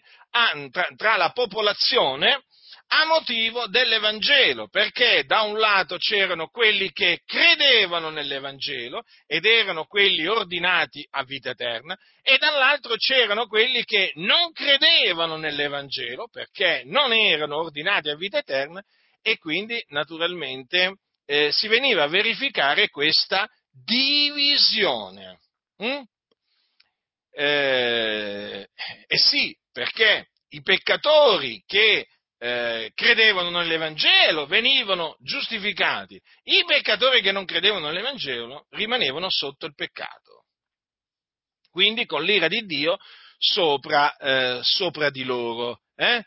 [0.96, 2.42] tra, la popolazione
[2.88, 10.26] a motivo dell'Evangelo, perché da un lato c'erano quelli che credevano nell'Evangelo ed erano quelli
[10.26, 17.58] ordinati a vita eterna, e dall'altro c'erano quelli che non credevano nell'Evangelo perché non erano
[17.58, 18.82] ordinati a vita eterna
[19.22, 25.40] e quindi naturalmente eh, si veniva a verificare questa divisione.
[25.82, 26.02] Mm?
[27.32, 28.68] Eh,
[29.06, 32.06] eh, sì, perché i peccatori che
[32.38, 40.44] eh, credevano nell'Evangelo venivano giustificati, i peccatori che non credevano nell'Evangelo rimanevano sotto il peccato.
[41.70, 42.96] Quindi con l'ira di Dio
[43.38, 45.82] sopra, eh, sopra di loro.
[45.94, 46.22] Eh?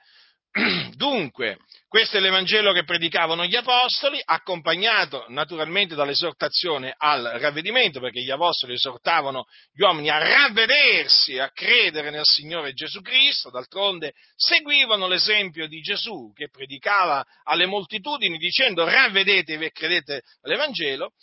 [0.95, 8.29] Dunque, questo è l'Evangelo che predicavano gli Apostoli, accompagnato naturalmente dall'esortazione al ravvedimento, perché gli
[8.29, 15.67] Apostoli esortavano gli uomini a ravvedersi, a credere nel Signore Gesù Cristo, d'altronde seguivano l'esempio
[15.67, 21.13] di Gesù che predicava alle moltitudini dicendo ravvedetevi e credete all'Evangelo,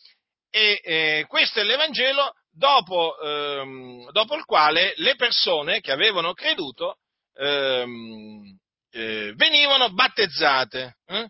[0.51, 6.97] e eh, questo è l'Evangelo dopo, ehm, dopo, il quale le persone che avevano creduto
[7.37, 8.59] ehm,
[8.91, 10.97] eh, venivano battezzate.
[11.07, 11.29] Eh?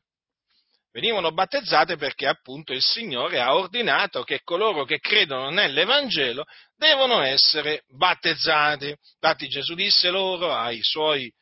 [0.92, 6.44] Venivano battezzate perché appunto il Signore ha ordinato che coloro che credono nell'Evangelo
[6.77, 8.88] devono essere battezzati.
[8.88, 11.33] Infatti Gesù disse loro ai suoi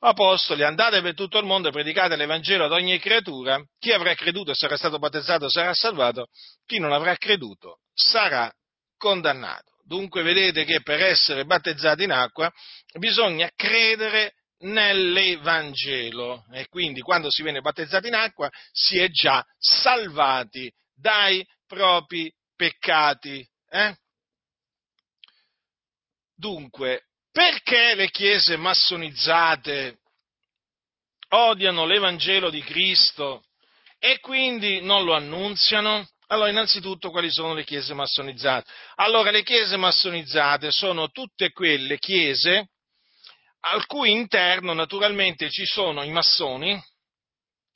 [0.00, 4.50] apostoli, andate per tutto il mondo e predicate l'Evangelo ad ogni creatura, chi avrà creduto
[4.50, 6.26] e sarà stato battezzato sarà salvato,
[6.66, 8.52] chi non avrà creduto sarà
[8.96, 9.72] condannato.
[9.86, 12.50] Dunque vedete che per essere battezzati in acqua
[12.98, 14.32] bisogna credere
[14.64, 22.32] nell'Evangelo e quindi quando si viene battezzati in acqua si è già salvati dai propri
[22.54, 23.46] peccati.
[23.68, 23.96] Eh?
[26.36, 29.98] Dunque, perché le chiese massonizzate
[31.30, 33.44] odiano l'Evangelo di Cristo
[33.98, 36.06] e quindi non lo annunziano?
[36.28, 38.70] Allora, innanzitutto, quali sono le chiese massonizzate?
[38.96, 42.70] Allora, le chiese massonizzate sono tutte quelle chiese
[43.66, 46.78] al cui interno naturalmente ci sono i massoni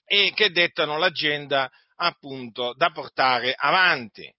[0.04, 4.30] e che dettano l'agenda appunto da portare avanti.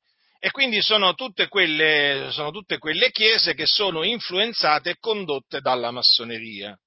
[0.42, 5.92] E quindi sono tutte, quelle, sono tutte quelle chiese che sono influenzate e condotte dalla
[5.92, 6.78] massoneria.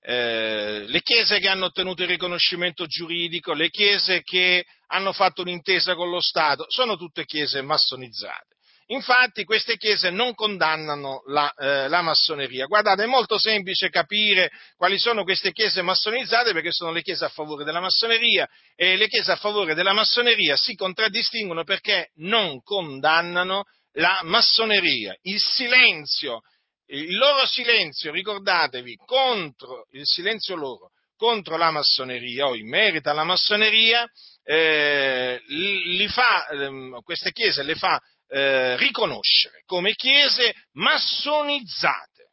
[0.00, 5.94] Eh, le chiese che hanno ottenuto il riconoscimento giuridico, le chiese che hanno fatto un'intesa
[5.94, 8.53] con lo Stato, sono tutte chiese massonizzate.
[8.88, 12.66] Infatti queste chiese non condannano la, eh, la, massoneria.
[12.66, 17.30] Guardate, è molto semplice capire quali sono queste chiese massonizzate perché sono le chiese a
[17.30, 23.64] favore della massoneria e le chiese a favore della massoneria si contraddistinguono perché non condannano
[23.92, 25.16] la massoneria.
[25.22, 26.42] Il silenzio,
[26.86, 33.24] il loro silenzio, ricordatevi, contro il silenzio loro contro la massoneria o in merito alla
[33.24, 34.06] massoneria,
[34.42, 36.70] eh, li fa, eh,
[37.02, 42.30] queste chiese le fa eh, riconoscere come chiese massonizzate.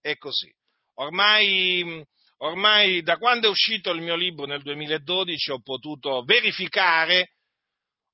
[0.00, 0.52] È così.
[0.94, 2.04] Ormai,
[2.38, 7.36] ormai da quando è uscito il mio libro nel 2012 ho potuto verificare,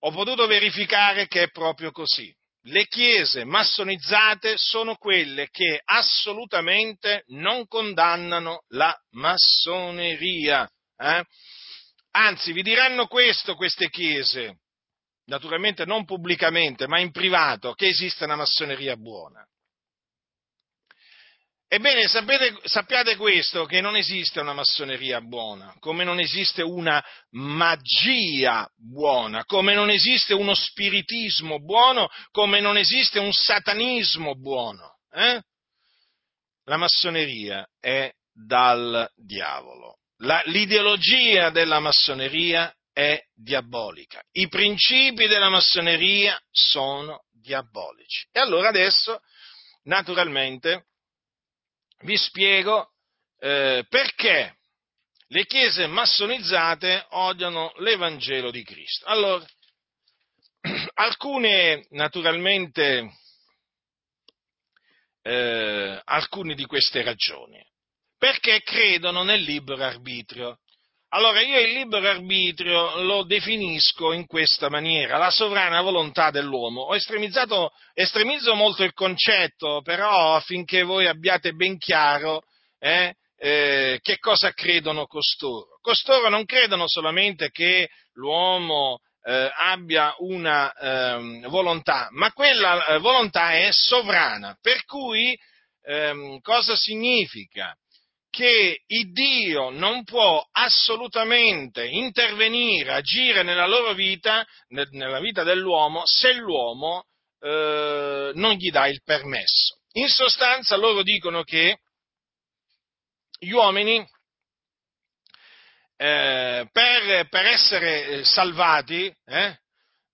[0.00, 2.32] ho potuto verificare che è proprio così.
[2.62, 10.68] Le chiese massonizzate sono quelle che assolutamente non condannano la massoneria.
[10.96, 11.24] Eh?
[12.10, 14.58] Anzi, vi diranno questo queste chiese
[15.28, 19.46] naturalmente non pubblicamente, ma in privato, che esiste una massoneria buona.
[21.70, 28.66] Ebbene, sapete, sappiate questo, che non esiste una massoneria buona, come non esiste una magia
[28.74, 34.96] buona, come non esiste uno spiritismo buono, come non esiste un satanismo buono.
[35.12, 35.42] Eh?
[36.64, 39.98] La massoneria è dal diavolo.
[40.22, 44.20] La, l'ideologia della massoneria è diabolica.
[44.32, 48.26] I principi della massoneria sono diabolici.
[48.32, 49.20] E allora adesso,
[49.84, 50.86] naturalmente,
[52.01, 52.94] vi spiego
[53.38, 54.57] eh, perché
[55.28, 59.07] le chiese massonizzate odiano l'Evangelo di Cristo.
[59.07, 59.46] Allora,
[60.94, 63.12] alcune, naturalmente,
[65.22, 67.64] eh, alcune di queste ragioni.
[68.18, 70.59] Perché credono nel libero arbitrio.
[71.11, 76.82] Allora io il libero arbitrio lo definisco in questa maniera, la sovrana volontà dell'uomo.
[76.82, 82.42] Ho estremizzato, estremizzo molto il concetto, però affinché voi abbiate ben chiaro
[82.78, 85.78] eh, eh, che cosa credono costoro.
[85.80, 93.52] Costoro non credono solamente che l'uomo eh, abbia una ehm, volontà, ma quella eh, volontà
[93.52, 95.34] è sovrana, per cui
[95.84, 97.74] ehm, cosa significa?
[98.39, 106.34] Che il Dio non può assolutamente intervenire, agire nella loro vita, nella vita dell'uomo, se
[106.34, 107.07] l'uomo
[107.41, 109.80] eh, non gli dà il permesso.
[109.95, 111.80] In sostanza loro dicono che
[113.41, 114.09] gli uomini
[115.97, 119.59] eh, per, per, essere eh, salvati eh,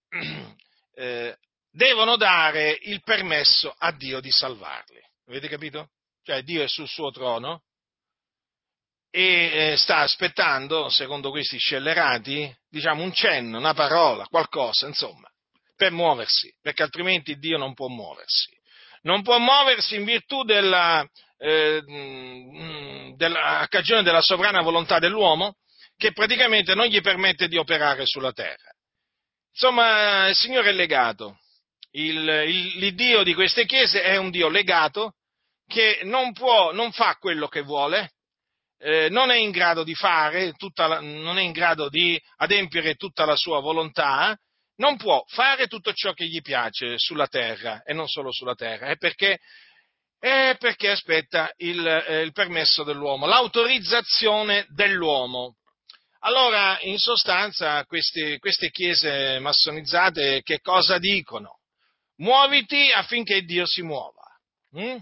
[0.94, 1.36] eh,
[1.70, 5.02] devono dare il permesso a Dio di salvarli.
[5.26, 5.90] Avete capito?
[6.22, 7.64] Cioè Dio è sul suo trono,
[9.16, 15.28] e eh, sta aspettando, secondo questi scellerati, diciamo un cenno, una parola, qualcosa, insomma,
[15.76, 18.50] per muoversi, perché altrimenti Dio non può muoversi.
[19.02, 21.08] Non può muoversi in virtù della,
[21.38, 21.80] eh,
[23.14, 25.58] della cagione della sovrana volontà dell'uomo,
[25.96, 28.72] che praticamente non gli permette di operare sulla terra.
[29.52, 31.38] Insomma, il Signore è legato.
[31.92, 32.16] Il,
[32.48, 35.12] il, l'Iddio di queste chiese è un Dio legato
[35.68, 38.10] che non può, non fa quello che vuole,
[38.84, 43.24] eh, non è in grado di fare, la, non è in grado di adempiere tutta
[43.24, 44.36] la sua volontà,
[44.76, 48.88] non può fare tutto ciò che gli piace sulla terra e non solo sulla terra,
[48.88, 49.38] è perché,
[50.18, 55.56] è perché aspetta il, eh, il permesso dell'uomo, l'autorizzazione dell'uomo.
[56.20, 61.60] Allora, in sostanza, queste, queste chiese massonizzate che cosa dicono?
[62.16, 64.24] Muoviti affinché Dio si muova.
[64.78, 64.96] Mm?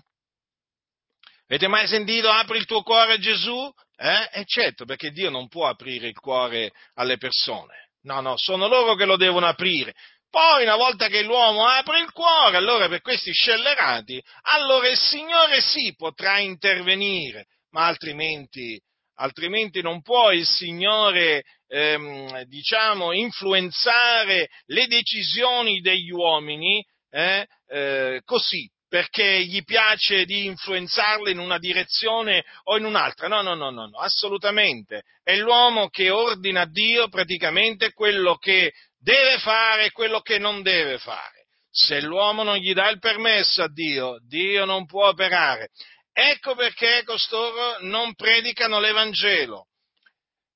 [1.53, 3.71] Avete mai sentito apri il tuo cuore a Gesù?
[3.99, 4.41] Eh?
[4.41, 7.91] E certo, perché Dio non può aprire il cuore alle persone.
[8.05, 9.93] No, no, sono loro che lo devono aprire.
[10.31, 15.61] Poi, una volta che l'uomo apre il cuore, allora per questi scellerati, allora il Signore
[15.61, 18.81] sì potrà intervenire, ma altrimenti,
[19.17, 28.67] altrimenti non può il Signore, ehm, diciamo, influenzare le decisioni degli uomini eh, eh, così,
[28.93, 33.27] perché gli piace di influenzarle in una direzione o in un'altra.
[33.27, 35.05] No, no, no, no, no, assolutamente.
[35.23, 40.61] È l'uomo che ordina a Dio praticamente quello che deve fare e quello che non
[40.61, 41.47] deve fare.
[41.71, 45.71] Se l'uomo non gli dà il permesso a Dio, Dio non può operare.
[46.13, 49.69] Ecco perché costoro non predicano l'Evangelo,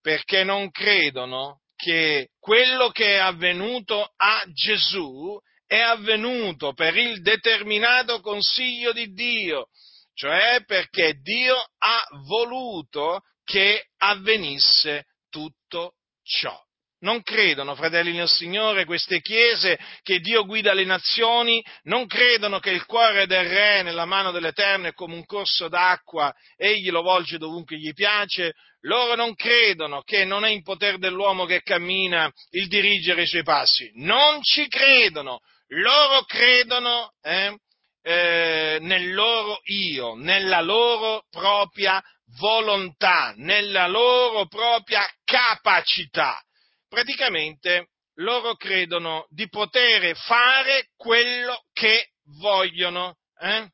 [0.02, 8.20] perché non credono che quello che è avvenuto a Gesù è avvenuto per il determinato
[8.20, 9.68] consiglio di Dio,
[10.14, 16.58] cioè perché Dio ha voluto che avvenisse tutto ciò.
[16.98, 22.70] Non credono, fratelli nel Signore, queste chiese che Dio guida le nazioni, non credono che
[22.70, 27.36] il cuore del Re nella mano dell'Eterno è come un corso d'acqua, egli lo volge
[27.36, 32.66] dovunque gli piace, loro non credono che non è in potere dell'uomo che cammina il
[32.66, 37.56] dirigere i suoi passi, non ci credono, loro credono eh,
[38.02, 42.02] eh, nel loro io, nella loro propria
[42.38, 46.40] volontà, nella loro propria capacità.
[46.88, 47.88] Praticamente
[48.20, 53.16] loro credono di poter fare quello che vogliono.
[53.38, 53.68] Eh?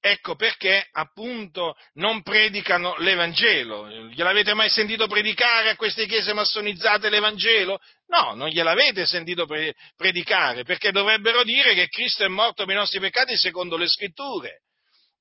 [0.00, 3.88] Ecco perché appunto non predicano l'Evangelo.
[4.08, 7.78] Gliel'avete mai sentito predicare a queste chiese massonizzate l'Evangelo?
[8.06, 12.78] No, non gliel'avete sentito pre- predicare, perché dovrebbero dire che Cristo è morto per i
[12.78, 14.62] nostri peccati secondo le scritture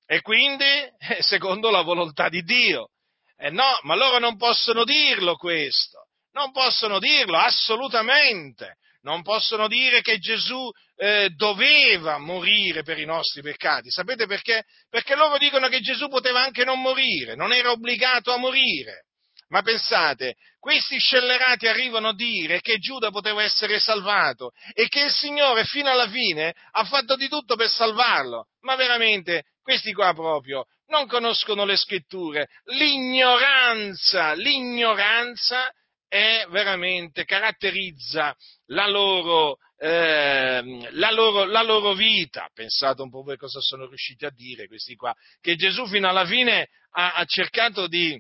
[0.06, 2.90] e quindi eh, secondo la volontà di Dio.
[3.36, 8.78] Eh no, ma loro non possono dirlo questo, non possono dirlo assolutamente,
[9.08, 13.90] non possono dire che Gesù eh, doveva morire per i nostri peccati.
[13.90, 14.66] Sapete perché?
[14.90, 19.06] Perché loro dicono che Gesù poteva anche non morire, non era obbligato a morire.
[19.48, 25.12] Ma pensate, questi scellerati arrivano a dire che Giuda poteva essere salvato e che il
[25.12, 28.48] Signore fino alla fine ha fatto di tutto per salvarlo.
[28.64, 32.50] Ma veramente, questi qua proprio non conoscono le scritture.
[32.66, 35.72] L'ignoranza, l'ignoranza
[36.08, 38.36] è veramente, caratterizza
[38.68, 42.50] la loro, eh, la, loro, la loro, vita.
[42.54, 46.26] Pensate un po' voi cosa sono riusciti a dire questi qua, che Gesù fino alla
[46.26, 48.20] fine ha, ha cercato di,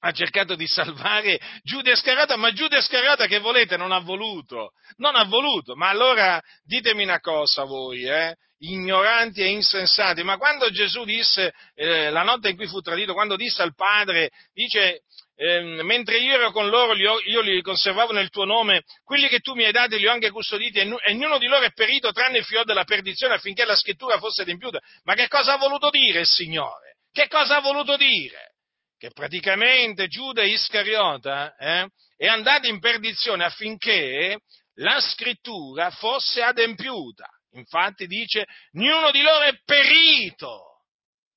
[0.00, 5.16] ha cercato di salvare Giuda Iscariota, ma Giuda Iscariota che volete non ha voluto, non
[5.16, 8.36] ha voluto, ma allora ditemi una cosa voi, eh?
[8.60, 13.36] ignoranti e insensati, ma quando Gesù disse, eh, la notte in cui fu tradito, quando
[13.36, 15.02] disse al Padre, dice,
[15.40, 19.38] eh, mentre io ero con loro, io, io li conservavo nel tuo nome, quelli che
[19.38, 21.70] tu mi hai dati li ho anche custoditi e, n- e ognuno di loro è
[21.70, 24.80] perito tranne il figlio della perdizione affinché la scrittura fosse adempiuta.
[25.04, 26.96] Ma che cosa ha voluto dire il Signore?
[27.12, 28.54] Che cosa ha voluto dire?
[28.98, 34.40] Che praticamente Giuda Iscariota eh, è andato in perdizione affinché
[34.80, 37.28] la scrittura fosse adempiuta.
[37.52, 40.82] Infatti dice, niuno di loro è perito,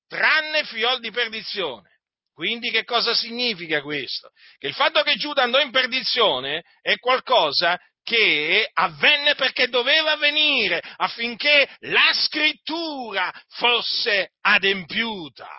[0.08, 1.91] tranne figliol di perdizione.
[2.34, 4.32] Quindi che cosa significa questo?
[4.58, 10.82] Che il fatto che Giuda andò in perdizione è qualcosa che avvenne perché doveva avvenire
[10.98, 15.50] affinché la scrittura fosse adempiuta.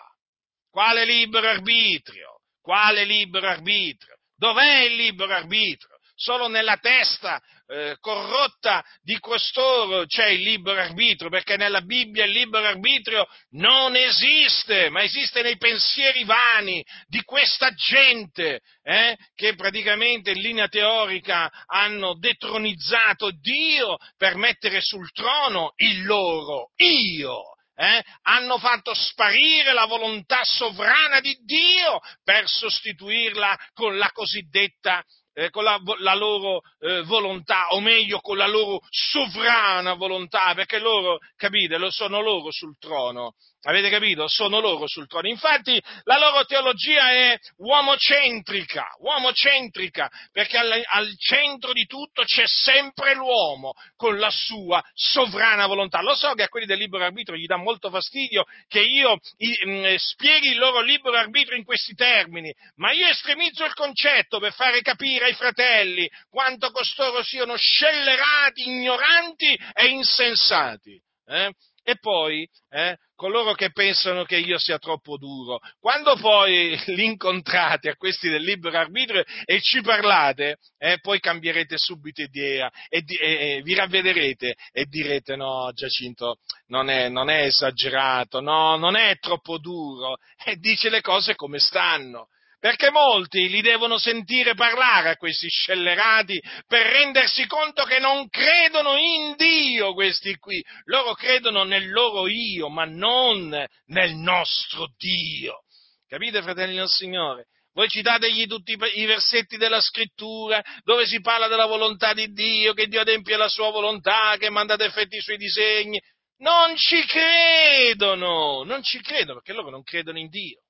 [0.69, 2.39] Quale libero arbitrio?
[2.61, 4.15] Quale libero arbitrio?
[4.35, 5.92] Dov'è il libero arbitrio?
[6.15, 12.31] Solo nella testa eh, corrotta di costoro c'è il libero arbitrio, perché nella Bibbia il
[12.31, 20.31] libero arbitrio non esiste, ma esiste nei pensieri vani di questa gente eh, che praticamente
[20.31, 27.41] in linea teorica hanno detronizzato Dio per mettere sul trono il loro io.
[27.75, 35.03] Eh, hanno fatto sparire la volontà sovrana di Dio per sostituirla con la cosiddetta
[35.33, 40.79] eh, con la, la loro eh, volontà, o meglio con la loro sovrana volontà, perché
[40.79, 43.33] loro, capite, lo sono loro sul trono.
[43.65, 44.27] Avete capito?
[44.27, 45.29] Sono loro sul trono.
[45.29, 53.13] Infatti la loro teologia è uomocentrica, uomocentrica, perché al, al, centro di tutto c'è sempre
[53.15, 56.01] l'uomo con la sua sovrana volontà.
[56.01, 59.57] Lo so che a quelli del libero arbitrio gli dà molto fastidio che io i,
[59.63, 64.39] mh, mm, spieghi il loro libero arbitrio in questi termini, ma io estremizzo il concetto
[64.39, 71.01] per fare capire ai fratelli quanto costoro siano scellerati, ignoranti e insensati.
[71.25, 71.53] Eh?
[71.83, 77.89] E poi, eh, coloro che pensano che io sia troppo duro, quando poi li incontrate
[77.89, 83.15] a questi del libero arbitrio e ci parlate, eh, poi cambierete subito idea e, di,
[83.15, 88.95] e, e, vi ravvederete e direte no, Giacinto, non è, non è esagerato, no, non
[88.95, 92.29] è troppo duro, e dice le cose come stanno
[92.63, 98.95] perché molti li devono sentire parlare a questi scellerati per rendersi conto che non credono
[98.95, 103.49] in Dio questi qui, loro credono nel loro io, ma non
[103.87, 105.63] nel nostro Dio.
[106.07, 107.47] Capite, fratelli del Signore?
[107.73, 112.87] Voi citategli tutti i versetti della scrittura dove si parla della volontà di Dio, che
[112.87, 115.99] Dio adempie la sua volontà, che manda ad effetti i suoi disegni.
[116.37, 120.62] Non ci credono, non ci credono perché loro non credono in Dio.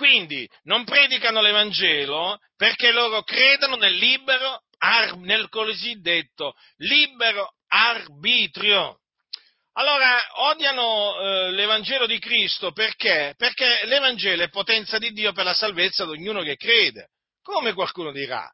[0.00, 4.62] Quindi non predicano l'Evangelo perché loro credono nel libero,
[5.18, 9.00] nel cosiddetto libero arbitrio.
[9.74, 13.34] Allora, odiano eh, l'Evangelo di Cristo perché?
[13.36, 17.10] Perché l'Evangelo è potenza di Dio per la salvezza di ognuno che crede.
[17.42, 18.50] Come qualcuno dirà?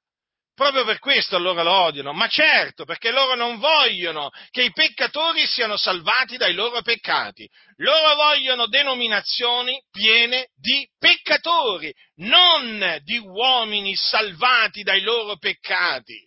[0.57, 5.47] Proprio per questo allora lo odiano, ma certo, perché loro non vogliono che i peccatori
[5.47, 7.47] siano salvati dai loro peccati.
[7.77, 16.27] Loro vogliono denominazioni piene di peccatori, non di uomini salvati dai loro peccati.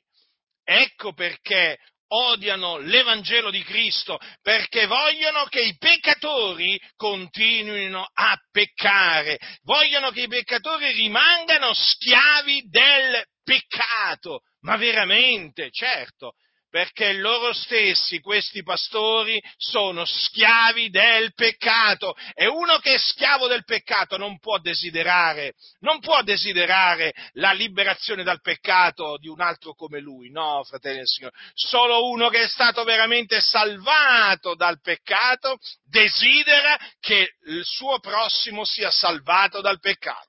[0.63, 10.11] Ecco perché odiano l'Evangelo di Cristo perché vogliono che i peccatori continuino a peccare, vogliono
[10.11, 16.33] che i peccatori rimangano schiavi del peccato, ma veramente, certo,
[16.69, 22.15] perché loro stessi, questi pastori, sono schiavi del peccato.
[22.33, 28.23] E uno che è schiavo del peccato non può desiderare, non può desiderare la liberazione
[28.23, 32.47] dal peccato di un altro come lui, no, fratelli del Signore, solo uno che è
[32.47, 40.27] stato veramente salvato dal peccato desidera che il suo prossimo sia salvato dal peccato.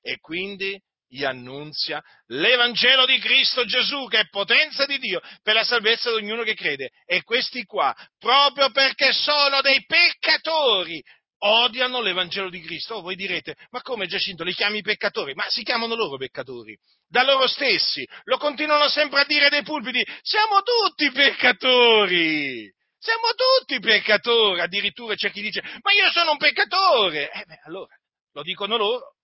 [0.00, 5.64] E quindi gli annunzia l'Evangelo di Cristo Gesù, che è potenza di Dio per la
[5.64, 6.90] salvezza di ognuno che crede.
[7.06, 11.02] E questi qua, proprio perché sono dei peccatori,
[11.38, 12.96] odiano l'Evangelo di Cristo.
[12.96, 15.34] Oh, voi direte, ma come Giacinto li chiami peccatori?
[15.34, 18.06] Ma si chiamano loro peccatori, da loro stessi.
[18.24, 22.70] Lo continuano sempre a dire dei pulpiti, siamo tutti peccatori.
[23.00, 27.30] Siamo tutti peccatori, addirittura c'è chi dice, ma io sono un peccatore.
[27.30, 27.94] Eh beh, allora,
[28.32, 29.17] lo dicono loro.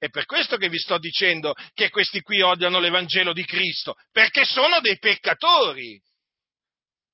[0.00, 4.46] È per questo che vi sto dicendo che questi qui odiano l'Evangelo di Cristo, perché
[4.46, 6.00] sono dei peccatori.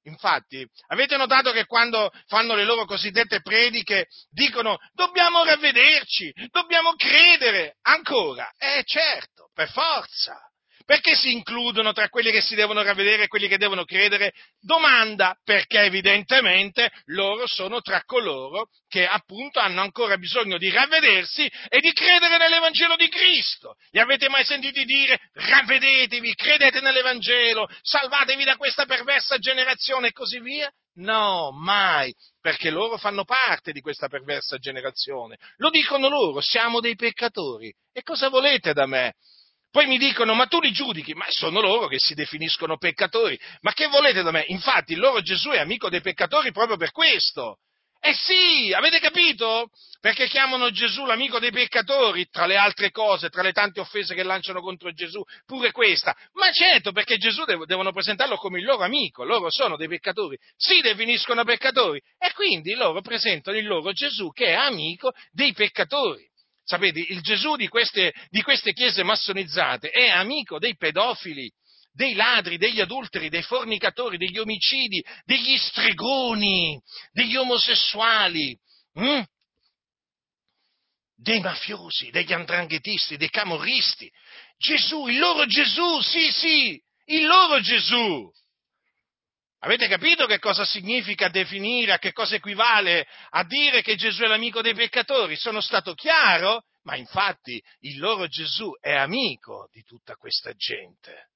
[0.04, 7.78] Infatti, avete notato che quando fanno le loro cosiddette prediche dicono dobbiamo ravvederci, dobbiamo credere
[7.82, 8.52] ancora?
[8.56, 10.38] Eh certo, per forza.
[10.86, 14.32] Perché si includono tra quelli che si devono ravvedere e quelli che devono credere?
[14.60, 21.80] Domanda, perché evidentemente loro sono tra coloro che appunto hanno ancora bisogno di ravvedersi e
[21.80, 23.74] di credere nell'Evangelo di Cristo.
[23.90, 30.38] Li avete mai sentiti dire ravvedetevi, credete nell'Evangelo, salvatevi da questa perversa generazione e così
[30.38, 30.70] via?
[30.98, 35.36] No, mai, perché loro fanno parte di questa perversa generazione.
[35.56, 37.74] Lo dicono loro, siamo dei peccatori.
[37.92, 39.14] E cosa volete da me?
[39.76, 41.12] Poi mi dicono, ma tu li giudichi?
[41.12, 43.38] Ma sono loro che si definiscono peccatori.
[43.60, 44.42] Ma che volete da me?
[44.46, 47.58] Infatti, il loro Gesù è amico dei peccatori proprio per questo.
[48.00, 49.68] Eh sì, avete capito?
[50.00, 54.22] Perché chiamano Gesù l'amico dei peccatori, tra le altre cose, tra le tante offese che
[54.22, 56.16] lanciano contro Gesù, pure questa.
[56.32, 60.80] Ma certo, perché Gesù devono presentarlo come il loro amico, loro sono dei peccatori, si
[60.80, 66.26] definiscono peccatori e quindi loro presentano il loro Gesù che è amico dei peccatori.
[66.66, 71.48] Sapete, il Gesù di queste, di queste chiese massonizzate è amico dei pedofili,
[71.92, 76.76] dei ladri, degli adulteri, dei fornicatori, degli omicidi, degli stregoni,
[77.12, 78.58] degli omosessuali,
[78.94, 79.22] hm?
[81.14, 84.10] dei mafiosi, degli andranghetisti, dei camorristi.
[84.58, 88.28] Gesù, il loro Gesù, sì, sì, il loro Gesù.
[89.60, 94.26] Avete capito che cosa significa definire, a che cosa equivale a dire che Gesù è
[94.26, 95.36] l'amico dei peccatori?
[95.36, 96.64] Sono stato chiaro?
[96.82, 101.30] Ma infatti il loro Gesù è amico di tutta questa gente,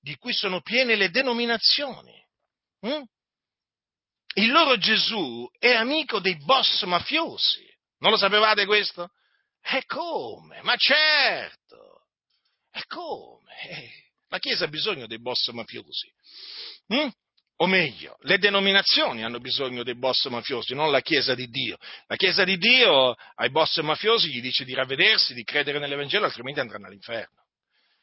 [0.00, 2.24] di cui sono piene le denominazioni.
[2.80, 3.02] Hm?
[4.36, 7.66] Il loro Gesù è amico dei boss mafiosi.
[7.98, 9.10] Non lo sapevate questo?
[9.60, 10.62] E come?
[10.62, 12.06] Ma certo!
[12.70, 13.60] E come?
[13.68, 13.90] Eh,
[14.28, 16.12] la Chiesa ha bisogno dei boss mafiosi.
[16.88, 17.08] Hm?
[17.58, 21.78] O meglio, le denominazioni hanno bisogno dei boss mafiosi, non la Chiesa di Dio.
[22.06, 26.60] La Chiesa di Dio ai boss mafiosi gli dice di ravvedersi, di credere nell'Evangelo, altrimenti
[26.60, 27.44] andranno all'inferno.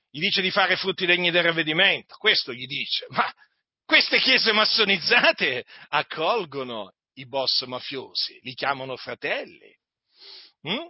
[0.09, 3.05] Gli dice di fare frutti degni del ravvedimento, questo gli dice.
[3.09, 3.31] Ma
[3.85, 9.71] queste chiese massonizzate accolgono i boss mafiosi, li chiamano fratelli.
[10.67, 10.87] Mm?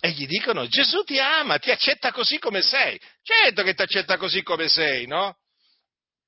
[0.00, 3.00] E gli dicono Gesù ti ama, ti accetta così come sei.
[3.22, 5.36] Certo che ti accetta così come sei, no?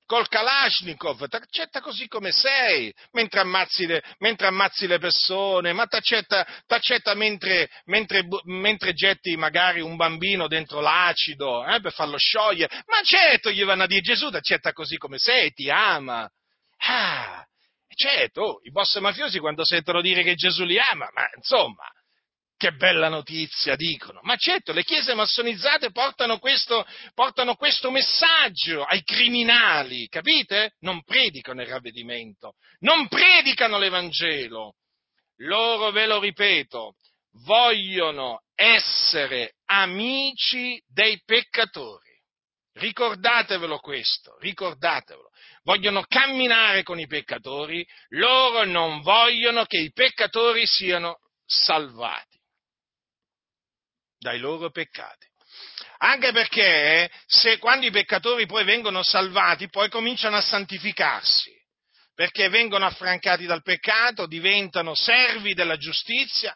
[0.08, 5.84] Col Kalashnikov, ti accetta così come sei, mentre ammazzi le, mentre ammazzi le persone, ma
[5.84, 12.74] ti accetta mentre, mentre, mentre, getti magari un bambino dentro l'acido eh, per farlo sciogliere.
[12.86, 16.26] Ma certo, gli vanno a dire Gesù ti accetta così come sei, ti ama.
[16.86, 17.44] Ah,
[17.94, 21.84] certo, oh, i boss mafiosi quando sentono dire che Gesù li ama, ma insomma,
[22.58, 24.18] che bella notizia, dicono.
[24.24, 26.84] Ma certo, le chiese massonizzate portano questo,
[27.14, 30.74] portano questo, messaggio ai criminali, capite?
[30.80, 34.74] Non predicano il ravvedimento, non predicano l'Evangelo.
[35.42, 36.96] Loro, ve lo ripeto,
[37.44, 42.06] vogliono essere amici dei peccatori.
[42.72, 45.28] Ricordatevelo questo, ricordatevelo.
[45.62, 52.37] Vogliono camminare con i peccatori, loro non vogliono che i peccatori siano salvati
[54.18, 55.26] dai loro peccati.
[55.98, 61.52] Anche perché se quando i peccatori poi vengono salvati, poi cominciano a santificarsi,
[62.14, 66.54] perché vengono affrancati dal peccato, diventano servi della giustizia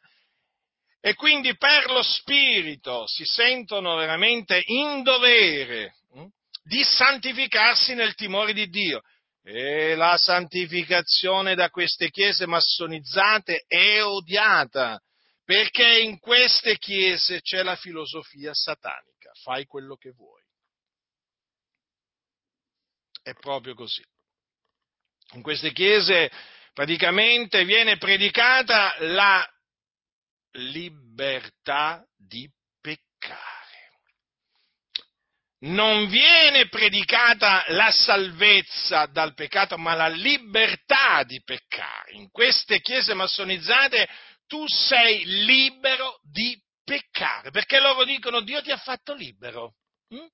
[1.01, 6.27] e quindi per lo Spirito si sentono veramente in dovere hm,
[6.63, 9.03] di santificarsi nel timore di Dio.
[9.45, 15.01] E la santificazione da queste chiese massonizzate è odiata
[15.53, 20.41] perché in queste chiese c'è la filosofia satanica, fai quello che vuoi.
[23.23, 24.03] È proprio così.
[25.33, 26.31] In queste chiese
[26.73, 29.47] praticamente viene predicata la
[30.53, 32.51] libertà di
[32.81, 34.01] peccare.
[35.65, 42.13] Non viene predicata la salvezza dal peccato, ma la libertà di peccare.
[42.13, 44.09] In queste chiese massonizzate
[44.47, 49.75] tu sei libero di peccare, perché loro dicono Dio ti ha fatto libero.
[50.09, 50.27] Hm?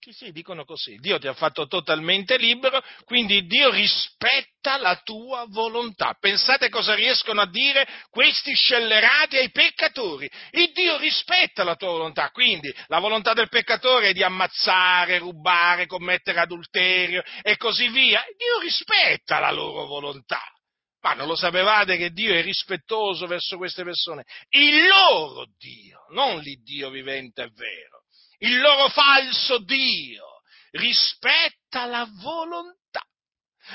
[0.00, 0.96] Sì, sì, dicono così.
[0.96, 6.14] Dio ti ha fatto totalmente libero, quindi Dio rispetta la tua volontà.
[6.18, 10.30] Pensate cosa riescono a dire questi scellerati ai peccatori.
[10.52, 15.86] Il Dio rispetta la tua volontà, quindi la volontà del peccatore è di ammazzare, rubare,
[15.86, 18.24] commettere adulterio e così via.
[18.36, 20.40] Dio rispetta la loro volontà.
[21.00, 24.24] Ma non lo sapevate che Dio è rispettoso verso queste persone?
[24.48, 27.98] Il loro Dio, non l'Iddio vivente è vero
[28.38, 30.42] il loro falso Dio,
[30.72, 33.02] rispetta la volontà.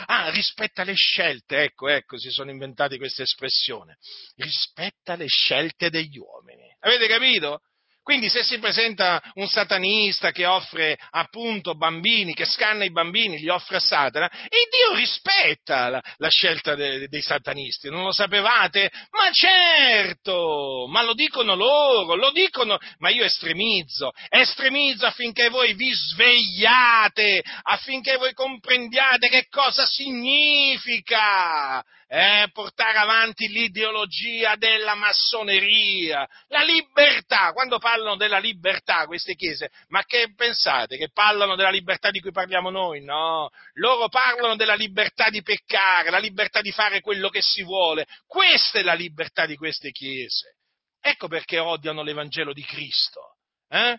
[0.06, 3.98] Ah, rispetta le scelte, ecco, ecco, si sono inventati questa espressione.
[4.36, 6.76] Rispetta le scelte degli uomini.
[6.80, 7.62] Avete capito?
[8.04, 13.48] Quindi se si presenta un satanista che offre appunto bambini, che scanna i bambini, li
[13.48, 18.92] offre a Satana, e Dio rispetta la, la scelta de, dei satanisti, non lo sapevate?
[19.12, 25.94] Ma certo, ma lo dicono loro, lo dicono, ma io estremizzo, estremizzo affinché voi vi
[25.94, 31.82] svegliate, affinché voi comprendiate che cosa significa
[32.14, 40.04] eh, portare avanti l'ideologia della massoneria, la libertà, quando parlano della libertà queste chiese, ma
[40.04, 40.98] che pensate?
[40.98, 43.04] Che parlano della libertà di cui parliamo noi?
[43.04, 48.06] No, loro parlano della libertà di peccare, la libertà di fare quello che si vuole,
[48.28, 50.58] questa è la libertà di queste chiese.
[51.02, 53.38] Ecco perché odiano l'Evangelo di Cristo.
[53.68, 53.98] Eh?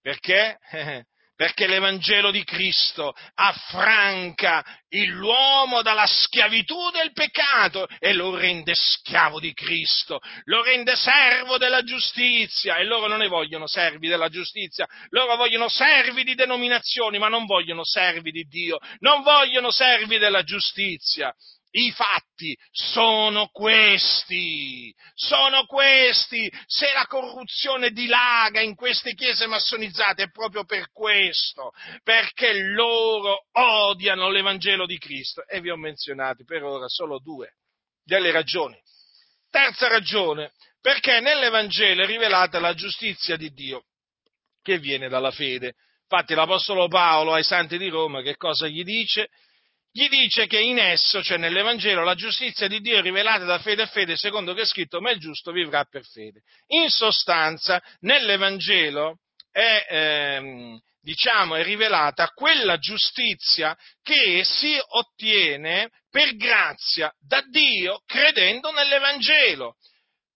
[0.00, 0.58] Perché?
[1.40, 9.54] perché l'Evangelo di Cristo affranca l'uomo dalla schiavitù del peccato e lo rende schiavo di
[9.54, 15.36] Cristo, lo rende servo della giustizia e loro non ne vogliono servi della giustizia, loro
[15.36, 21.34] vogliono servi di denominazioni, ma non vogliono servi di Dio, non vogliono servi della giustizia.
[21.72, 26.50] I fatti sono questi, sono questi.
[26.66, 31.70] Se la corruzione dilaga in queste chiese massonizzate è proprio per questo,
[32.02, 35.46] perché loro odiano l'Evangelo di Cristo.
[35.46, 37.54] E vi ho menzionati per ora solo due
[38.02, 38.76] delle ragioni.
[39.48, 43.84] Terza ragione, perché nell'Evangelo è rivelata la giustizia di Dio
[44.62, 45.74] che viene dalla fede.
[46.02, 49.28] Infatti l'Apostolo Paolo ai santi di Roma che cosa gli dice?
[49.92, 53.82] Gli dice che in esso, cioè nell'Evangelo, la giustizia di Dio è rivelata da fede
[53.82, 56.42] a fede, secondo che è scritto, ma il giusto vivrà per fede.
[56.68, 59.18] In sostanza, nell'Evangelo
[59.50, 68.70] è, ehm, diciamo, è rivelata quella giustizia che si ottiene per grazia da Dio credendo
[68.70, 69.74] nell'Evangelo.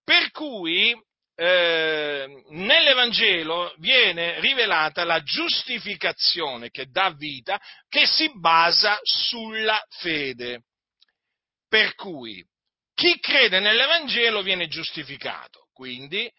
[0.02, 0.94] Per cui
[1.36, 10.62] eh, nell'Evangelo viene rivelata la giustificazione che dà vita, che si basa sulla fede.
[11.68, 12.44] Per cui
[12.94, 15.68] chi crede nell'Evangelo viene giustificato.
[15.72, 16.30] Quindi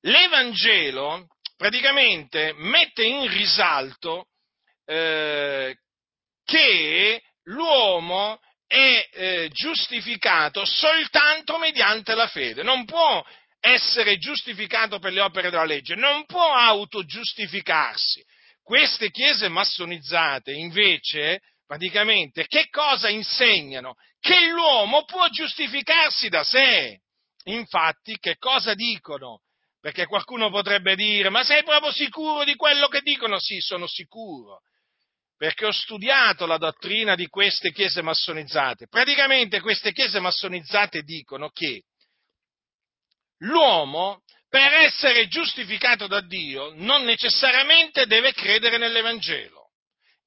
[0.00, 1.26] l'Evangelo
[1.56, 4.28] praticamente mette in risalto
[4.86, 5.76] eh,
[6.44, 13.24] che l'uomo è eh, giustificato soltanto mediante la fede, non può
[13.58, 18.22] essere giustificato per le opere della legge, non può autogiustificarsi.
[18.62, 23.94] Queste chiese massonizzate invece praticamente che cosa insegnano?
[24.20, 27.00] Che l'uomo può giustificarsi da sé.
[27.44, 29.40] Infatti, che cosa dicono?
[29.80, 33.38] Perché qualcuno potrebbe dire, ma sei proprio sicuro di quello che dicono?
[33.38, 34.60] Sì, sono sicuro
[35.38, 38.88] perché ho studiato la dottrina di queste chiese massonizzate.
[38.88, 41.84] Praticamente queste chiese massonizzate dicono che
[43.42, 49.70] l'uomo, per essere giustificato da Dio, non necessariamente deve credere nell'Evangelo.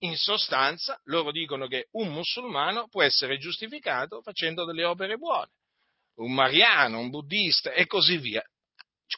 [0.04, 5.52] In sostanza, loro dicono che un musulmano può essere giustificato facendo delle opere buone,
[6.20, 8.44] un mariano, un buddista e così via.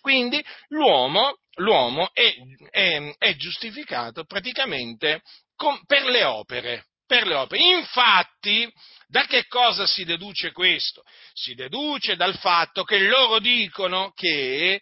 [0.02, 2.34] Quindi l'uomo, l'uomo è,
[2.72, 5.22] è, è giustificato praticamente
[5.56, 7.64] con, per, le opere, per le opere.
[7.64, 8.72] Infatti,
[9.08, 11.04] da che cosa si deduce questo?
[11.34, 14.82] Si deduce dal fatto che loro dicono che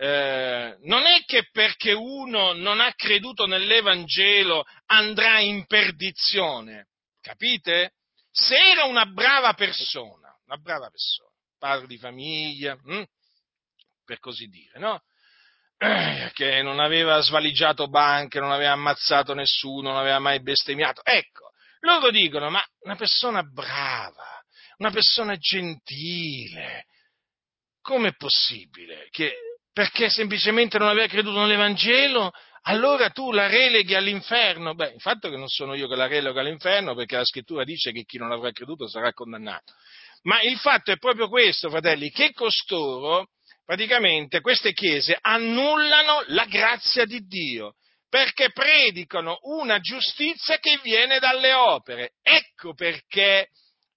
[0.00, 6.88] eh, non è che perché uno non ha creduto nell'Evangelo andrà in perdizione,
[7.20, 7.94] capite?
[8.30, 13.02] Se era una brava persona, una brava persona, padre di famiglia, hm,
[14.04, 15.02] per così dire, no?
[15.80, 21.02] Eh, che non aveva svaligiato banche, non aveva ammazzato nessuno, non aveva mai bestemmiato.
[21.04, 24.42] Ecco, loro dicono, ma una persona brava,
[24.78, 26.86] una persona gentile,
[27.80, 29.34] com'è possibile che
[29.72, 34.74] perché semplicemente non aveva creduto nell'Evangelo, allora tu la releghi all'inferno?
[34.74, 37.92] Beh, il fatto che non sono io che la relego all'inferno, perché la scrittura dice
[37.92, 39.74] che chi non avrà creduto sarà condannato.
[40.22, 43.28] Ma il fatto è proprio questo, fratelli, che costoro
[43.68, 47.74] praticamente queste chiese annullano la grazia di Dio,
[48.08, 52.12] perché predicano una giustizia che viene dalle opere.
[52.22, 53.50] Ecco perché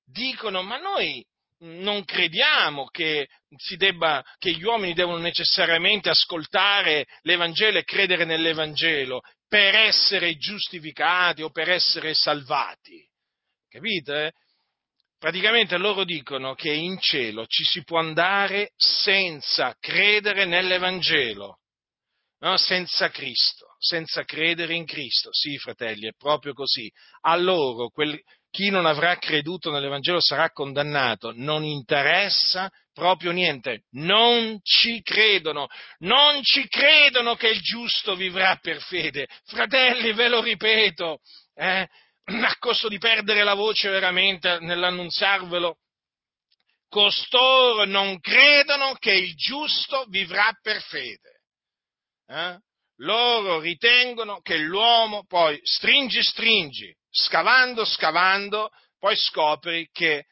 [0.04, 1.26] dicono, ma noi
[1.60, 3.30] non crediamo che,
[3.78, 11.50] debba, che gli uomini devono necessariamente ascoltare l'Evangelo e credere nell'Evangelo per essere giustificati o
[11.50, 13.08] per essere salvati.
[13.70, 14.34] Capite?
[15.22, 21.60] Praticamente loro dicono che in cielo ci si può andare senza credere nell'Evangelo,
[22.40, 22.58] no?
[22.58, 25.30] senza Cristo, senza credere in Cristo.
[25.32, 26.92] Sì, fratelli, è proprio così.
[27.20, 28.20] A loro, quel,
[28.50, 35.68] chi non avrà creduto nell'Evangelo sarà condannato, non interessa proprio niente, non ci credono,
[36.00, 39.28] non ci credono che il giusto vivrà per fede.
[39.44, 41.20] Fratelli, ve lo ripeto,
[41.54, 41.88] eh,
[42.40, 45.78] a costo di perdere la voce veramente nell'annunziarvelo,
[46.90, 51.42] costoro non credono che il giusto vivrà per fede.
[52.28, 52.60] Eh?
[52.98, 58.70] Loro ritengono che l'uomo poi stringi, stringi, scavando, scavando,
[59.00, 60.26] poi scopri che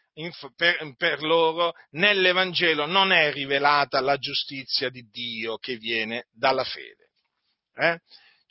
[0.56, 7.12] per, per, loro nell'Evangelo non è rivelata la giustizia di Dio che viene dalla fede.
[7.76, 8.00] Eh?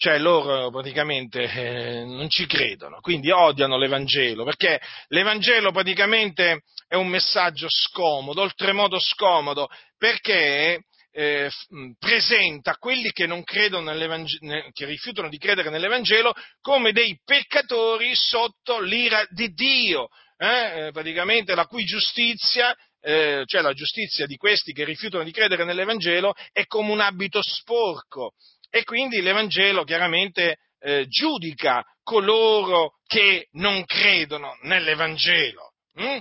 [0.01, 7.09] Cioè loro praticamente eh, non ci credono, quindi odiano l'Evangelo, perché l'Evangelo praticamente è un
[7.09, 11.51] messaggio scomodo, oltremodo scomodo, perché eh,
[11.99, 13.26] presenta quelli che
[14.72, 20.86] che rifiutano di credere nell'Evangelo come dei peccatori sotto l'ira di Dio, eh?
[20.86, 25.64] eh praticamente la cui giustizia, eh, cioè la giustizia di questi che rifiutano di credere
[25.64, 28.34] nell'Evangelo, è come un abito sporco.
[28.71, 35.73] E quindi l'Evangelo chiaramente eh, giudica coloro che non credono nell'Evangelo.
[35.95, 36.19] Hm?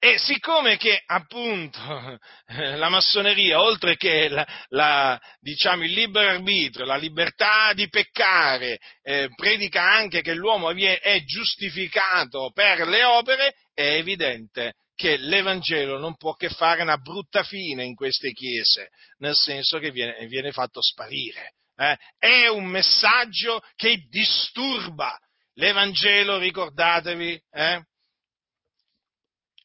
[0.00, 1.80] E siccome che appunto
[2.46, 9.28] la massoneria, oltre che la, la, diciamo, il libero arbitrio, la libertà di peccare, eh,
[9.34, 16.34] predica anche che l'uomo è giustificato per le opere, è evidente che l'Evangelo non può
[16.34, 21.54] che fare una brutta fine in queste chiese, nel senso che viene, viene fatto sparire.
[21.76, 21.96] Eh?
[22.18, 25.16] È un messaggio che disturba.
[25.54, 27.80] L'Evangelo, ricordatevi, eh?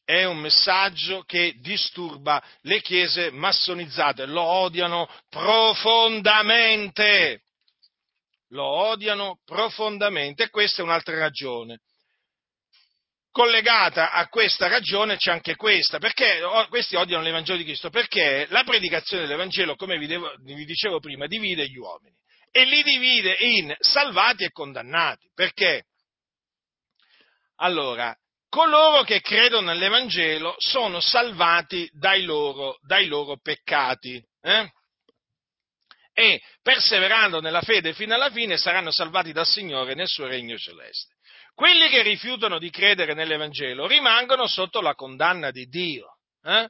[0.04, 7.42] è un messaggio che disturba le chiese massonizzate, lo odiano profondamente,
[8.50, 11.80] lo odiano profondamente e questa è un'altra ragione.
[13.34, 17.90] Collegata a questa ragione c'è anche questa, perché questi odiano l'Evangelo di Cristo?
[17.90, 22.14] Perché la predicazione dell'Evangelo, come vi, devo, vi dicevo prima, divide gli uomini
[22.52, 25.28] e li divide in salvati e condannati.
[25.34, 25.86] Perché?
[27.56, 28.16] Allora,
[28.48, 34.24] coloro che credono nell'Evangelo sono salvati dai loro, dai loro peccati.
[34.42, 34.70] Eh?
[36.12, 41.13] E perseverando nella fede fino alla fine saranno salvati dal Signore nel suo regno celeste.
[41.54, 46.18] Quelli che rifiutano di credere nell'Evangelo rimangono sotto la condanna di Dio.
[46.42, 46.68] Eh?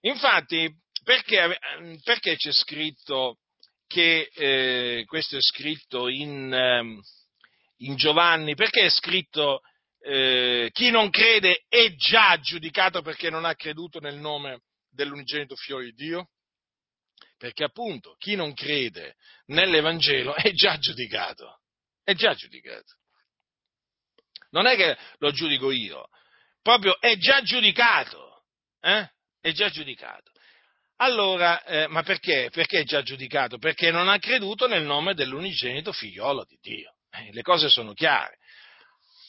[0.00, 0.72] Infatti,
[1.02, 1.58] perché,
[2.02, 3.40] perché, c'è scritto
[3.86, 7.00] che eh, questo è scritto in, ehm,
[7.78, 8.54] in Giovanni?
[8.54, 9.60] Perché è scritto
[10.00, 15.80] eh, chi non crede è già giudicato perché non ha creduto nel nome dell'unigenito figlio
[15.80, 16.30] di Dio?
[17.36, 19.16] Perché appunto chi non crede
[19.46, 21.60] nell'Evangelo è già giudicato,
[22.02, 22.94] è già giudicato.
[24.54, 26.08] Non è che lo giudico io,
[26.62, 28.44] proprio è già giudicato,
[28.80, 29.10] eh?
[29.40, 30.30] È già giudicato.
[30.98, 32.50] Allora, eh, ma perché?
[32.52, 33.58] Perché è già giudicato?
[33.58, 36.92] Perché non ha creduto nel nome dell'unigenito figliolo di Dio.
[37.10, 38.38] Eh, le cose sono chiare.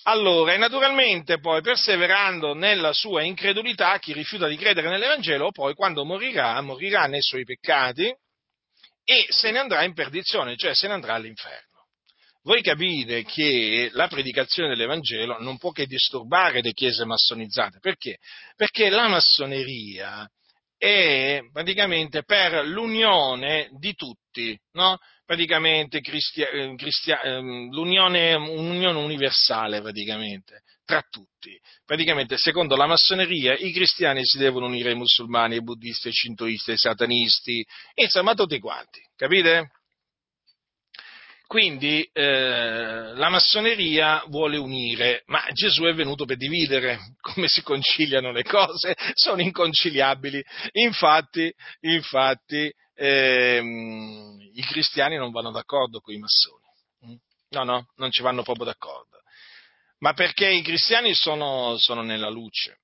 [0.04, 6.06] Allora, e naturalmente poi, perseverando nella sua incredulità, chi rifiuta di credere nell'Evangelo, poi quando
[6.06, 8.16] morirà, morirà nei suoi peccati
[9.04, 11.65] e se ne andrà in perdizione, cioè se ne andrà all'inferno.
[12.46, 17.80] Voi capite che la predicazione dell'Evangelo non può che disturbare le chiese massonizzate.
[17.80, 18.18] Perché?
[18.56, 20.30] Perché la massoneria
[20.78, 25.00] è praticamente per l'unione di tutti, no?
[25.26, 31.60] praticamente cristia, eh, cristia, ehm, l'unione, un'unione universale praticamente, tra tutti.
[31.84, 36.70] Praticamente, secondo la massoneria, i cristiani si devono unire ai musulmani, ai buddisti, ai cintoisti,
[36.70, 37.66] ai satanisti,
[37.96, 39.72] insomma tutti quanti, capite?
[41.48, 47.16] Quindi eh, la massoneria vuole unire, ma Gesù è venuto per dividere.
[47.22, 48.96] Come si conciliano le cose?
[49.14, 50.44] Sono inconciliabili.
[50.74, 56.64] Infatti, infatti ehm, i cristiani non vanno d'accordo con i massoni.
[57.50, 59.22] No, no, non ci vanno proprio d'accordo.
[60.00, 62.80] Ma perché i cristiani sono, sono nella luce,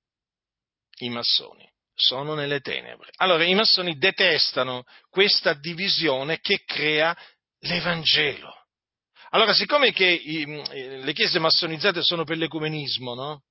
[0.99, 3.11] i massoni sono nelle tenebre.
[3.17, 7.15] Allora i massoni detestano questa divisione che crea
[7.61, 8.53] l'Evangelo.
[9.29, 10.45] Allora, siccome che i,
[11.03, 13.43] le chiese massonizzate sono per l'ecumenismo, no?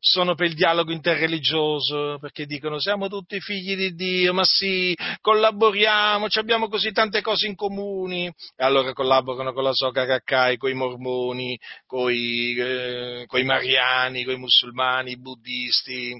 [0.00, 6.26] sono per il dialogo interreligioso, perché dicono siamo tutti figli di Dio, ma sì, collaboriamo,
[6.30, 10.74] abbiamo così tante cose in comuni, e allora collaborano con la Soca Caccai, con i
[10.74, 16.12] mormoni, con i, eh, mariani, con i musulmani, i buddisti,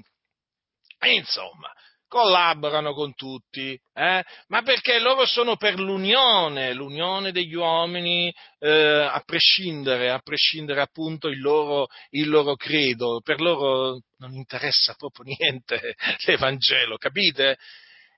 [1.01, 1.71] e insomma,
[2.09, 4.23] collaborano con tutti, eh?
[4.47, 11.29] ma perché loro sono per l'unione, l'unione degli uomini, eh, a prescindere, a prescindere appunto
[11.29, 15.95] il loro, il loro credo, per loro non interessa proprio niente
[16.25, 17.57] l'Evangelo, capite?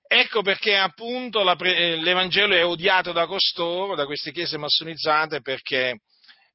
[0.08, 6.00] Ecco perché appunto la, l'Evangelo è odiato da costoro, da queste chiese massonizzate, perché,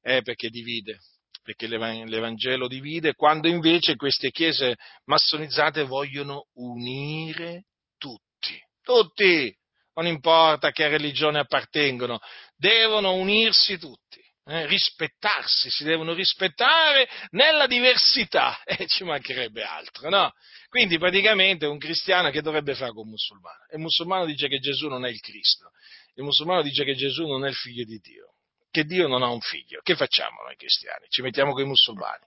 [0.01, 0.99] eh, perché divide
[1.47, 4.75] perché l'Evangelo divide, quando invece queste chiese
[5.05, 7.67] massonizzate vogliono unire
[7.97, 9.55] tutti, tutti,
[9.93, 12.19] non importa a che religione appartengono,
[12.53, 20.09] devono unirsi tutti, eh, rispettarsi, si devono rispettare nella diversità, e eh, ci mancherebbe altro,
[20.09, 20.33] no?
[20.67, 23.59] Quindi praticamente un cristiano che dovrebbe fare con un musulmano?
[23.71, 25.69] Il musulmano dice che Gesù non è il Cristo,
[26.15, 28.33] il musulmano dice che Gesù non è il figlio di Dio
[28.69, 29.81] che Dio non ha un figlio.
[29.81, 31.05] Che facciamo noi cristiani?
[31.09, 32.25] Ci mettiamo con i musulmani.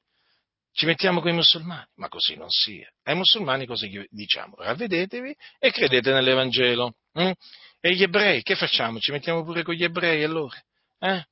[0.72, 2.88] Ci mettiamo con i musulmani, ma così non sia.
[3.04, 4.54] Ai musulmani cosa diciamo?
[4.56, 6.94] Ravvedetevi e credete nell'Evangelo.
[7.12, 7.32] Hm?
[7.80, 8.98] E gli ebrei, che facciamo?
[8.98, 10.56] Ci mettiamo pure con gli ebrei allora?
[11.02, 11.24] Eh?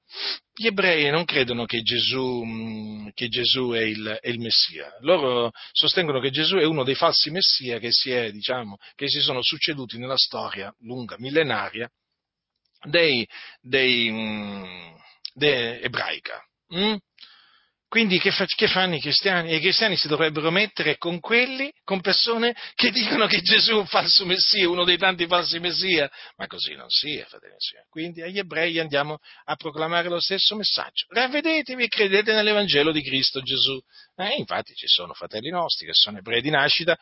[0.55, 4.97] Gli ebrei non credono che Gesù, mm, che Gesù è, il, è, il, Messia.
[5.01, 9.21] Loro sostengono che Gesù è uno dei falsi Messia che si, è, diciamo, che si
[9.21, 11.89] sono succeduti nella storia lunga, millenaria,
[12.85, 13.27] dei,
[13.61, 14.95] dei, mm,
[15.35, 16.43] de, ebraica.
[16.75, 16.97] Mm?
[17.89, 19.55] Quindi che, fa, che, fanno i cristiani?
[19.55, 23.87] I cristiani si dovrebbero mettere con quelli, con persone che dicono che Gesù è un
[23.87, 28.37] falso messia, uno dei tanti falsi messia, ma così non sia, fratelli e Quindi agli
[28.37, 31.07] ebrei andiamo a proclamare lo stesso messaggio.
[31.09, 33.81] Ravvedetevi e credete nell'Evangelo di Cristo Gesù.
[34.17, 36.95] Eh, infatti ci sono fratelli nostri che sono ebrei di nascita,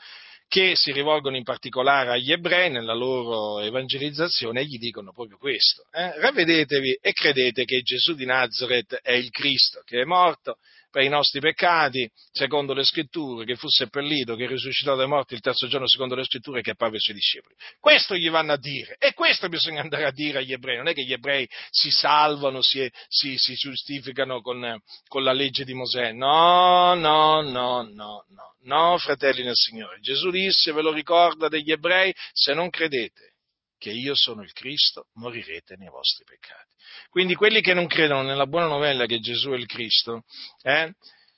[0.49, 5.86] che si rivolgono in particolare agli ebrei nella loro evangelizzazione e gli dicono proprio questo.
[5.92, 6.20] Eh?
[6.20, 10.59] Ravvedetevi e credete che Gesù di Nazareth è il Cristo, che è morto
[10.97, 15.40] per i nostri peccati, secondo le scritture, che fu seppellito, che risuscitò dai morti il
[15.40, 17.55] terzo giorno, secondo le scritture, che apparve ai suoi discepoli.
[17.78, 20.78] Questo gli vanno a dire, e questo bisogna andare a dire agli ebrei.
[20.78, 25.66] Non è che gli ebrei si salvano, si, si, si giustificano con, con la legge
[25.66, 26.12] di Mosè.
[26.12, 28.55] No, no, no, no, no.
[28.62, 30.01] No, fratelli nel Signore.
[30.01, 33.36] Gesù disse, ve lo ricorda degli ebrei, se non credete
[33.79, 36.74] che io sono il Cristo, morirete nei vostri peccati.
[37.09, 40.24] Quindi quelli che non credono nella buona novella che Gesù è il Cristo,
[40.62, 40.95] eh,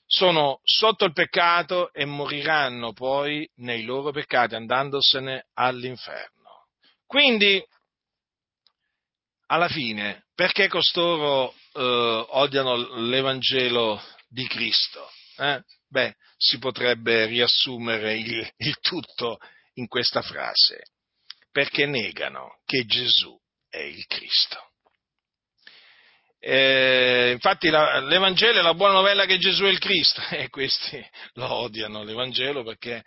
[0.07, 6.69] sono sotto il peccato e moriranno poi nei loro peccati andandosene all'inferno.
[7.07, 7.63] Quindi,
[9.47, 15.11] alla fine, perché costoro eh, odiano l'Evangelo di Cristo?
[15.37, 15.63] Eh?
[15.89, 19.39] Beh, si potrebbe riassumere il, il tutto
[19.75, 20.83] in questa frase
[21.59, 23.37] perché negano che Gesù
[23.69, 24.61] è il Cristo.
[26.39, 31.05] Eh, infatti la, l'Evangelo è la buona novella che Gesù è il Cristo e questi
[31.33, 33.03] lo odiano l'Evangelo perché,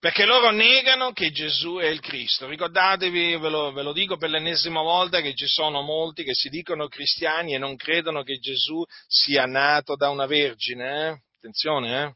[0.00, 2.48] perché loro negano che Gesù è il Cristo.
[2.48, 6.48] Ricordatevi, ve lo, ve lo, dico per l'ennesima volta, che ci sono molti che si
[6.48, 11.06] dicono cristiani e non credono che Gesù sia nato da una vergine.
[11.06, 11.20] Eh?
[11.36, 12.14] Attenzione, eh?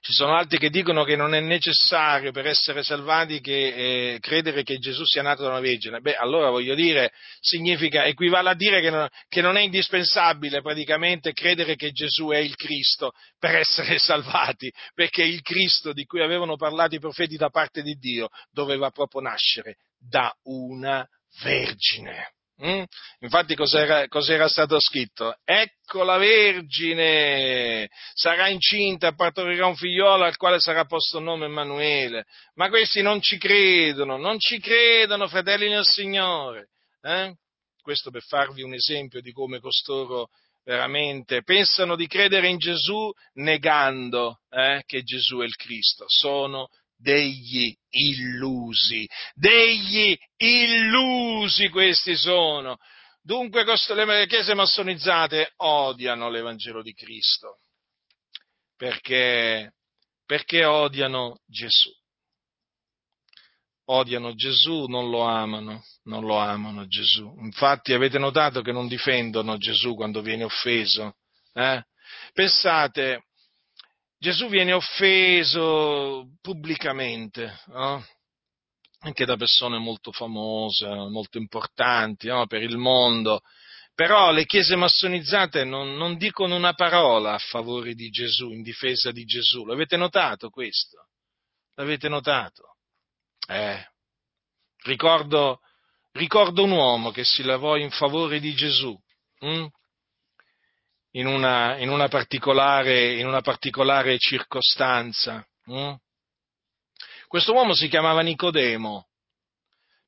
[0.00, 4.62] Ci sono altri che dicono che non è necessario per essere salvati che, eh, credere
[4.62, 6.00] che Gesù sia nato da una vergine.
[6.00, 11.32] Beh, allora voglio dire, significa, equivale a dire che non, che non è indispensabile praticamente
[11.32, 16.56] credere che Gesù è il Cristo per essere salvati, perché il Cristo di cui avevano
[16.56, 21.06] parlato i profeti da parte di Dio doveva proprio nascere da una
[21.42, 22.32] vergine.
[22.64, 22.82] Mm?
[23.20, 25.36] Infatti cos'era, cos'era, stato scritto?
[25.44, 32.24] Ecco la Vergine sarà incinta partorirà un figliolo al quale sarà posto nome Emanuele.
[32.54, 36.70] Ma questi non ci credono, non ci credono, fratelli nel Signore.
[37.00, 37.32] Eh?
[37.80, 40.28] Questo per farvi un esempio di come costoro
[40.64, 46.04] veramente pensano di credere in Gesù negando eh, che Gesù è il Cristo.
[46.08, 52.76] Sono degli illusi, degli illusi questi sono.
[53.22, 57.60] Dunque le chiese massonizzate odiano l'Evangelo di Cristo,
[58.76, 59.74] perché,
[60.24, 61.90] perché odiano Gesù.
[63.90, 67.34] Odiano Gesù, non lo amano, non lo amano Gesù.
[67.40, 71.16] Infatti avete notato che non difendono Gesù quando viene offeso.
[71.54, 71.82] Eh?
[72.34, 73.27] Pensate,
[74.18, 78.04] Gesù viene offeso pubblicamente, no?
[79.00, 82.46] anche da persone molto famose, molto importanti no?
[82.48, 83.42] per il mondo,
[83.94, 89.12] però le chiese massonizzate non, non, dicono una parola a favore di Gesù, in difesa
[89.12, 89.64] di Gesù.
[89.64, 91.08] L'avete notato questo?
[91.74, 92.76] L'avete notato?
[93.48, 93.84] Eh,
[94.84, 95.60] ricordo,
[96.12, 98.96] ricordo un uomo che si lavò in favore di Gesù.
[99.40, 99.66] Hm?
[101.12, 105.46] In, una, in, una in una, particolare, circostanza.
[105.64, 105.94] Hm?
[107.26, 109.06] Questo uomo si chiamava Nicodemo.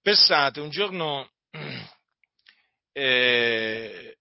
[0.02, 1.30] Pensate, un giorno
[2.92, 4.16] eh,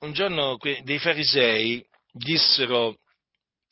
[0.00, 2.98] un giorno dei farisei dissero,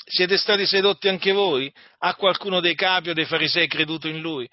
[0.04, 1.72] siete stati sedotti anche voi?
[1.98, 4.48] Ha qualcuno dei capi o dei farisei creduto in lui?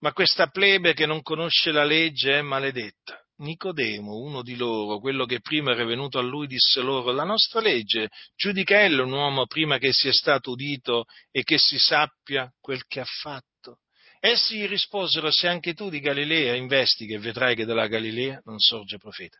[0.00, 3.18] Ma questa plebe che non conosce la legge è maledetta.
[3.38, 7.60] Nicodemo, uno di loro, quello che prima era venuto a lui, disse loro, la nostra
[7.60, 12.84] legge giudica ella un uomo prima che sia stato udito e che si sappia quel
[12.86, 13.80] che ha fatto.
[14.20, 18.58] Essi gli risposero, se anche tu di Galilea investiga e vedrai che dalla Galilea non
[18.58, 19.36] sorge profeta.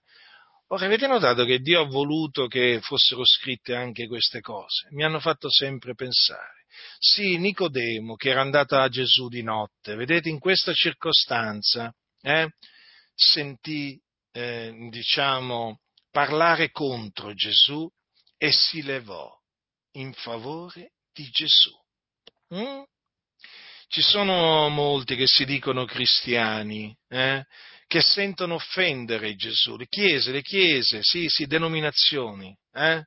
[0.68, 4.88] Ora avete notato che Dio ha voluto che fossero scritte anche queste cose?
[4.90, 6.64] Mi hanno fatto sempre pensare.
[6.98, 12.50] Sì, Nicodemo, che era andato a Gesù di notte, vedete, in questa circostanza, eh,
[13.16, 13.98] sentì,
[14.32, 17.90] eh, diciamo, parlare contro Gesù
[18.36, 19.34] e si levò
[19.92, 21.72] in favore di Gesù.
[22.54, 22.82] Mm?
[23.88, 27.44] Ci sono molti che si dicono cristiani, eh,
[27.86, 33.04] che sentono offendere Gesù, le chiese, le chiese, sì, sì, denominazioni, eh,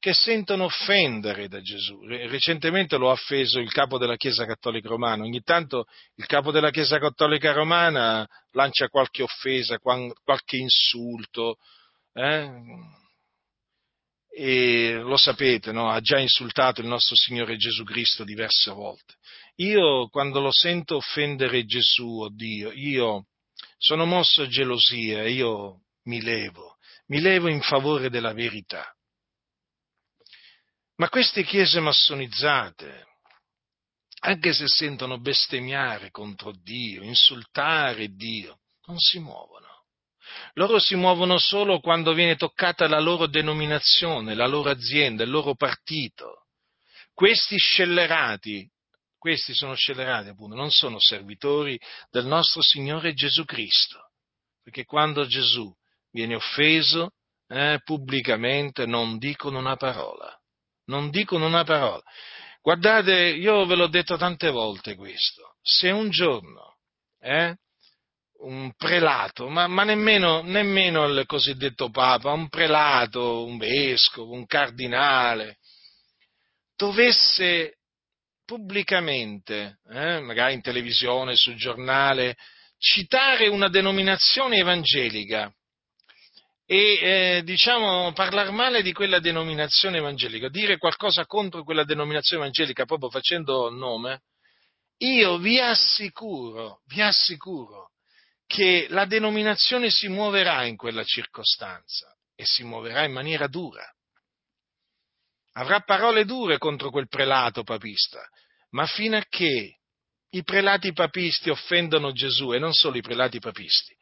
[0.00, 2.00] che sentono offendere da Gesù.
[2.06, 5.24] Recentemente lo ha offeso il capo della Chiesa Cattolica Romana.
[5.24, 5.84] Ogni tanto
[6.14, 11.56] il capo della Chiesa Cattolica Romana lancia qualche offesa, qualche insulto.
[12.14, 12.50] Eh?
[14.32, 15.90] E lo sapete, no?
[15.90, 19.16] ha già insultato il nostro Signore Gesù Cristo diverse volte.
[19.56, 23.26] Io quando lo sento offendere Gesù o oh Dio, io
[23.76, 26.76] sono mosso a gelosia, io mi levo,
[27.08, 28.94] mi levo in favore della verità.
[31.00, 33.06] Ma queste chiese massonizzate,
[34.20, 39.66] anche se sentono bestemmiare contro Dio, insultare Dio, non si muovono.
[40.52, 45.54] Loro si muovono solo quando viene toccata la loro denominazione, la loro azienda, il loro
[45.54, 46.44] partito.
[47.14, 48.70] Questi scellerati
[49.16, 51.80] questi sono scellerati appunto, non sono servitori
[52.10, 54.12] del nostro Signore Gesù Cristo,
[54.62, 55.70] perché quando Gesù
[56.10, 57.12] viene offeso
[57.48, 60.39] eh, pubblicamente non dicono una parola,
[60.90, 62.02] non dicono una parola.
[62.60, 66.76] Guardate, io ve l'ho detto tante volte questo, se un giorno
[67.20, 67.56] eh,
[68.40, 75.58] un prelato, ma, ma nemmeno, nemmeno, il cosiddetto Papa, un prelato, un vescovo, un cardinale,
[76.76, 77.76] dovesse
[78.44, 82.36] pubblicamente, eh, magari in televisione, sul giornale,
[82.78, 85.52] citare una denominazione evangelica
[86.72, 92.84] e eh, diciamo parlare male di quella denominazione evangelica, dire qualcosa contro quella denominazione evangelica
[92.84, 94.22] proprio facendo nome,
[94.98, 97.90] io vi assicuro, vi assicuro
[98.46, 103.84] che la denominazione si muoverà in quella circostanza e si muoverà in maniera dura.
[105.54, 108.24] Avrà parole dure contro quel prelato papista,
[108.70, 109.80] ma fino a che
[110.28, 113.92] i prelati papisti offendono Gesù e non solo i prelati papisti,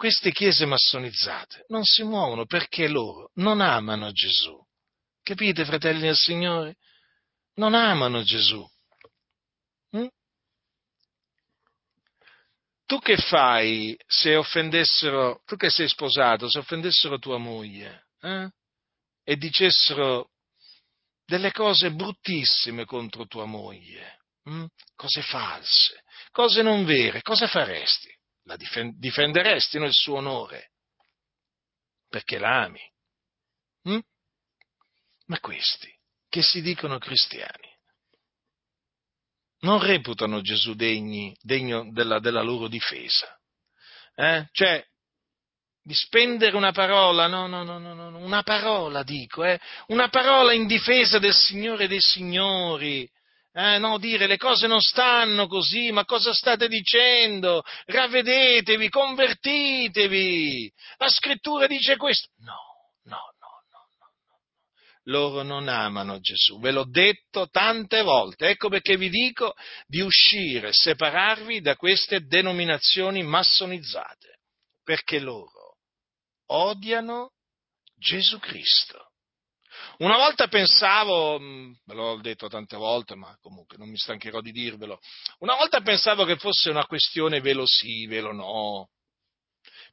[0.00, 4.58] queste chiese massonizzate non si muovono perché loro non amano Gesù.
[5.22, 6.76] Capite, fratelli del Signore?
[7.56, 8.66] Non amano Gesù.
[9.90, 10.06] Hm?
[12.86, 18.48] Tu che fai se offendessero, tu che sei sposato, se offendessero tua moglie eh?
[19.22, 20.30] e dicessero
[21.26, 24.64] delle cose bruttissime contro tua moglie, hm?
[24.96, 28.18] cose false, cose non vere, cosa faresti?
[28.44, 30.70] La difenderesti nel suo onore,
[32.08, 32.80] perché l'ami.
[33.82, 33.98] Hm?
[35.26, 35.92] Ma questi,
[36.28, 37.68] che si dicono cristiani,
[39.60, 43.38] non reputano Gesù degni, degno della, della loro difesa.
[44.14, 44.48] Eh?
[44.52, 44.84] Cioè,
[45.82, 49.58] di spendere una parola, no, no, no, no, no una parola dico, eh,
[49.88, 53.10] una parola in difesa del Signore dei Signori.
[53.52, 57.62] Eh, no, dire le cose non stanno così, ma cosa state dicendo?
[57.86, 60.72] Ravvedetevi, convertitevi.
[60.98, 62.28] La scrittura dice questo.
[62.38, 62.54] No,
[63.04, 64.38] no, no, no, no.
[65.04, 68.50] Loro non amano Gesù, ve l'ho detto tante volte.
[68.50, 69.54] Ecco perché vi dico
[69.86, 74.38] di uscire, separarvi da queste denominazioni massonizzate,
[74.84, 75.78] perché loro
[76.46, 77.32] odiano
[77.96, 79.09] Gesù Cristo.
[80.00, 84.98] Una volta pensavo, ve l'ho detto tante volte, ma comunque non mi stancherò di dirvelo,
[85.40, 88.88] una volta pensavo che fosse una questione velo sì, velo no,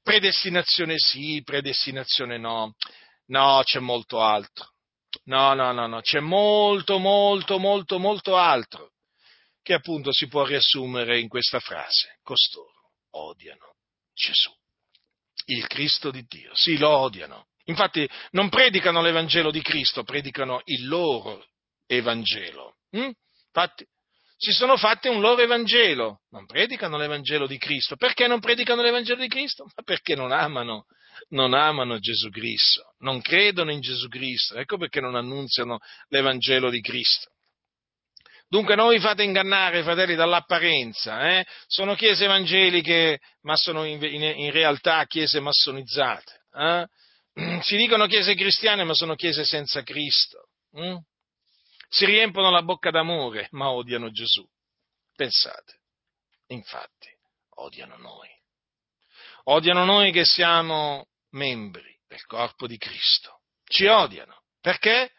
[0.01, 2.75] predestinazione sì, predestinazione no.
[3.25, 4.71] No, c'è molto altro.
[5.25, 8.93] No, no, no, no, c'è molto, molto, molto, molto altro
[9.61, 12.19] che appunto si può riassumere in questa frase.
[12.23, 13.75] Costoro odiano
[14.13, 14.53] Gesù,
[15.47, 16.55] il Cristo di Dio.
[16.55, 17.47] Sì, lo odiano.
[17.67, 21.45] Infatti non predicano l'Evangelo di Cristo, predicano il loro
[21.85, 22.77] Evangelo.
[22.91, 23.11] Hm?
[23.47, 23.85] Infatti
[24.37, 27.95] si sono fatti un loro Evangelo, non predicano l'Evangelo di Cristo.
[27.95, 29.63] Perché non predicano l'Evangelo di Cristo?
[29.63, 30.85] Ma perché non amano,
[31.29, 35.79] non amano Gesù Cristo, non credono in Gesù Cristo, ecco perché non annunziano
[36.09, 37.31] l'Evangelo di Cristo.
[38.49, 41.19] Dunque non vi fate ingannare, fratelli, dall'apparenza.
[41.31, 41.45] Eh?
[41.65, 46.43] Sono chiese evangeliche, ma sono in, in, in realtà chiese massonizzate.
[46.53, 46.85] Eh?
[47.61, 50.49] Si dicono chiese cristiane, ma sono chiese senza Cristo.
[50.77, 50.97] Mm?
[51.89, 54.45] si riempiono la bocca d'amore, ma odiano Gesù.
[55.15, 55.81] Pensate,
[56.47, 57.09] infatti,
[57.55, 58.29] odiano noi.
[59.45, 63.41] Odiano noi che siamo membri del corpo di Cristo.
[63.63, 64.43] Ci odiano.
[64.59, 65.13] Perché?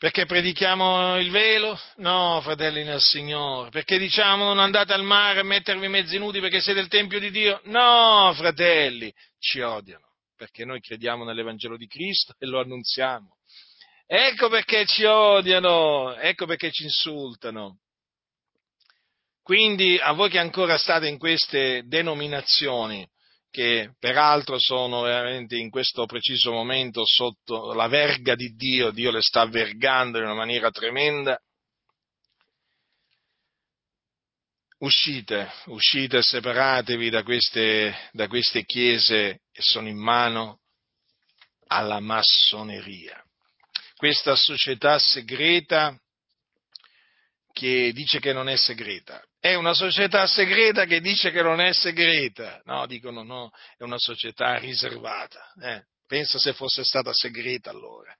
[0.00, 1.78] Perché predichiamo il velo?
[1.96, 3.68] No, fratelli nel Signore.
[3.68, 7.30] Perché diciamo non andate al mare a mettervi mezzi nudi perché siete il Tempio di
[7.30, 7.60] Dio?
[7.64, 10.06] No, fratelli, ci odiano.
[10.34, 13.36] Perché noi crediamo nell'Evangelo di Cristo e lo annunziamo.
[14.06, 17.80] Ecco perché ci odiano, ecco perché ci insultano.
[19.42, 23.06] Quindi a voi che ancora state in queste denominazioni,
[23.50, 29.22] che peraltro sono veramente in questo preciso momento sotto la verga di Dio, Dio le
[29.22, 31.38] sta vergando in una maniera tremenda,
[34.78, 40.60] uscite, uscite e separatevi da queste, da queste chiese che sono in mano
[41.66, 43.22] alla massoneria
[44.00, 45.94] questa società segreta
[47.52, 49.22] che dice che non è segreta.
[49.40, 52.60] È una società segreta che dice che non è segreta.
[52.64, 55.40] No, dicono no, è una società riservata.
[55.62, 58.14] Eh, pensa se fosse stata segreta allora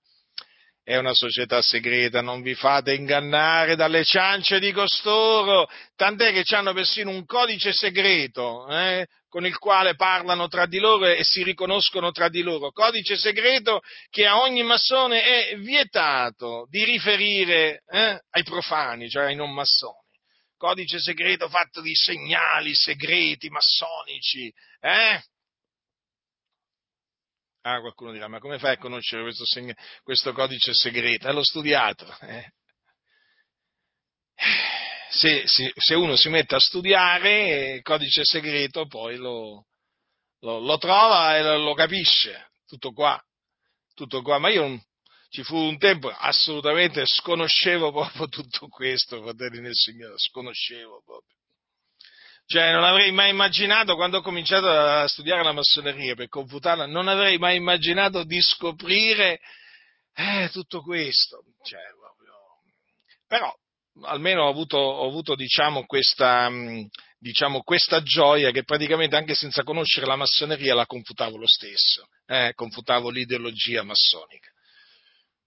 [0.83, 6.73] è una società segreta, non vi fate ingannare dalle ciance di costoro, tant'è che hanno
[6.73, 12.11] persino un codice segreto eh, con il quale parlano tra di loro e si riconoscono
[12.11, 18.43] tra di loro, codice segreto che a ogni massone è vietato di riferire eh, ai
[18.43, 20.00] profani, cioè ai non massoni.
[20.61, 25.19] Codice segreto fatto di segnali segreti massonici, eh?
[27.61, 31.27] Ah, qualcuno dirà, ma come fai a conoscere questo, seg- questo codice segreto?
[31.27, 32.05] Eh, l'ho studiato.
[32.19, 32.51] Eh.
[35.09, 39.65] Se, se, se, uno si mette a studiare il codice segreto, poi lo,
[40.41, 42.51] lo, lo trova e lo, lo, capisce.
[42.67, 43.19] Tutto qua.
[43.95, 44.37] Tutto qua.
[44.37, 44.79] Ma io
[45.31, 51.35] ci fu un tempo assolutamente sconoscevo proprio tutto questo, fratelli nel Signore, sconoscevo proprio.
[52.45, 57.07] Cioè, non avrei mai immaginato, quando ho cominciato a studiare la massoneria per confutarla, non
[57.07, 59.39] avrei mai immaginato di scoprire
[60.15, 61.45] eh, tutto questo.
[61.63, 61.79] Cioè,
[63.25, 63.55] però,
[64.01, 66.51] almeno ho avuto, ho avuto diciamo, questa,
[67.17, 72.51] diciamo, questa, gioia che praticamente anche senza conoscere la massoneria la confutavo lo stesso, eh,
[72.53, 74.50] confutavo l'ideologia massonica.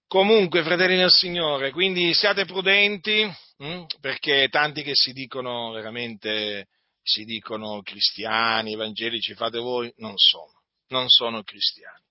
[0.07, 3.23] Comunque, fratelli del Signore, quindi siate prudenti,
[3.57, 6.67] hm, perché tanti che si dicono veramente
[7.07, 12.03] si dicono cristiani, evangelici, fate voi, non sono, non sono cristiani.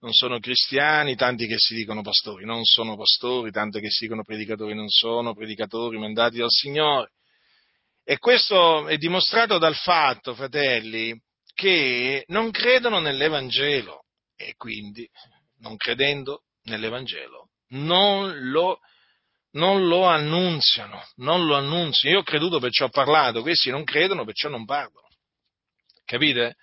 [0.00, 4.22] Non sono cristiani, tanti che si dicono pastori, non sono pastori, tanti che si dicono
[4.24, 7.12] predicatori, non sono predicatori mandati dal Signore.
[8.04, 11.18] E questo è dimostrato dal fatto, fratelli,
[11.54, 14.04] che non credono nell'Evangelo
[14.36, 15.08] e quindi,
[15.60, 18.80] non credendo nell'Evangelo, non lo
[19.54, 22.16] non lo annunziano, non lo annunziano.
[22.16, 25.08] Io ho creduto perciò ho parlato, questi non credono perciò non parlano.
[26.04, 26.56] Capite?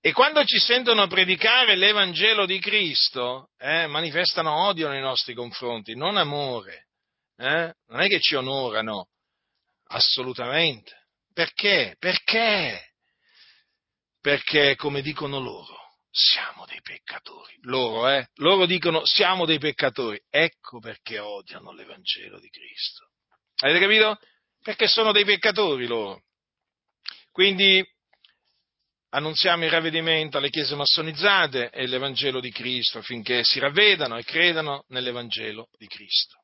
[0.00, 6.16] E quando ci sentono predicare l'Evangelo di Cristo, eh, manifestano odio nei nostri confronti, non
[6.16, 6.86] amore.
[7.36, 7.72] Eh?
[7.88, 9.08] Non è che ci onorano,
[9.88, 11.06] assolutamente.
[11.32, 11.96] Perché?
[11.98, 12.92] Perché?
[14.20, 15.77] Perché, come dicono loro,
[16.10, 17.56] siamo dei peccatori.
[17.62, 18.28] Loro, eh?
[18.36, 20.20] Loro dicono siamo dei peccatori.
[20.28, 23.10] Ecco perché odiano l'Evangelo di Cristo.
[23.60, 24.18] Avete capito?
[24.62, 26.22] Perché sono dei peccatori loro.
[27.30, 27.84] Quindi
[29.10, 34.84] annunziamo il ravvedimento alle chiese massonizzate e l'Evangelo di Cristo affinché si ravvedano e credano
[34.88, 36.42] nell'Evangelo di Cristo.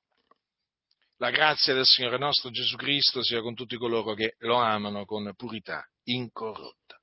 [1.18, 5.32] La grazia del Signore nostro Gesù Cristo sia con tutti coloro che lo amano con
[5.34, 6.98] purità incorrotta.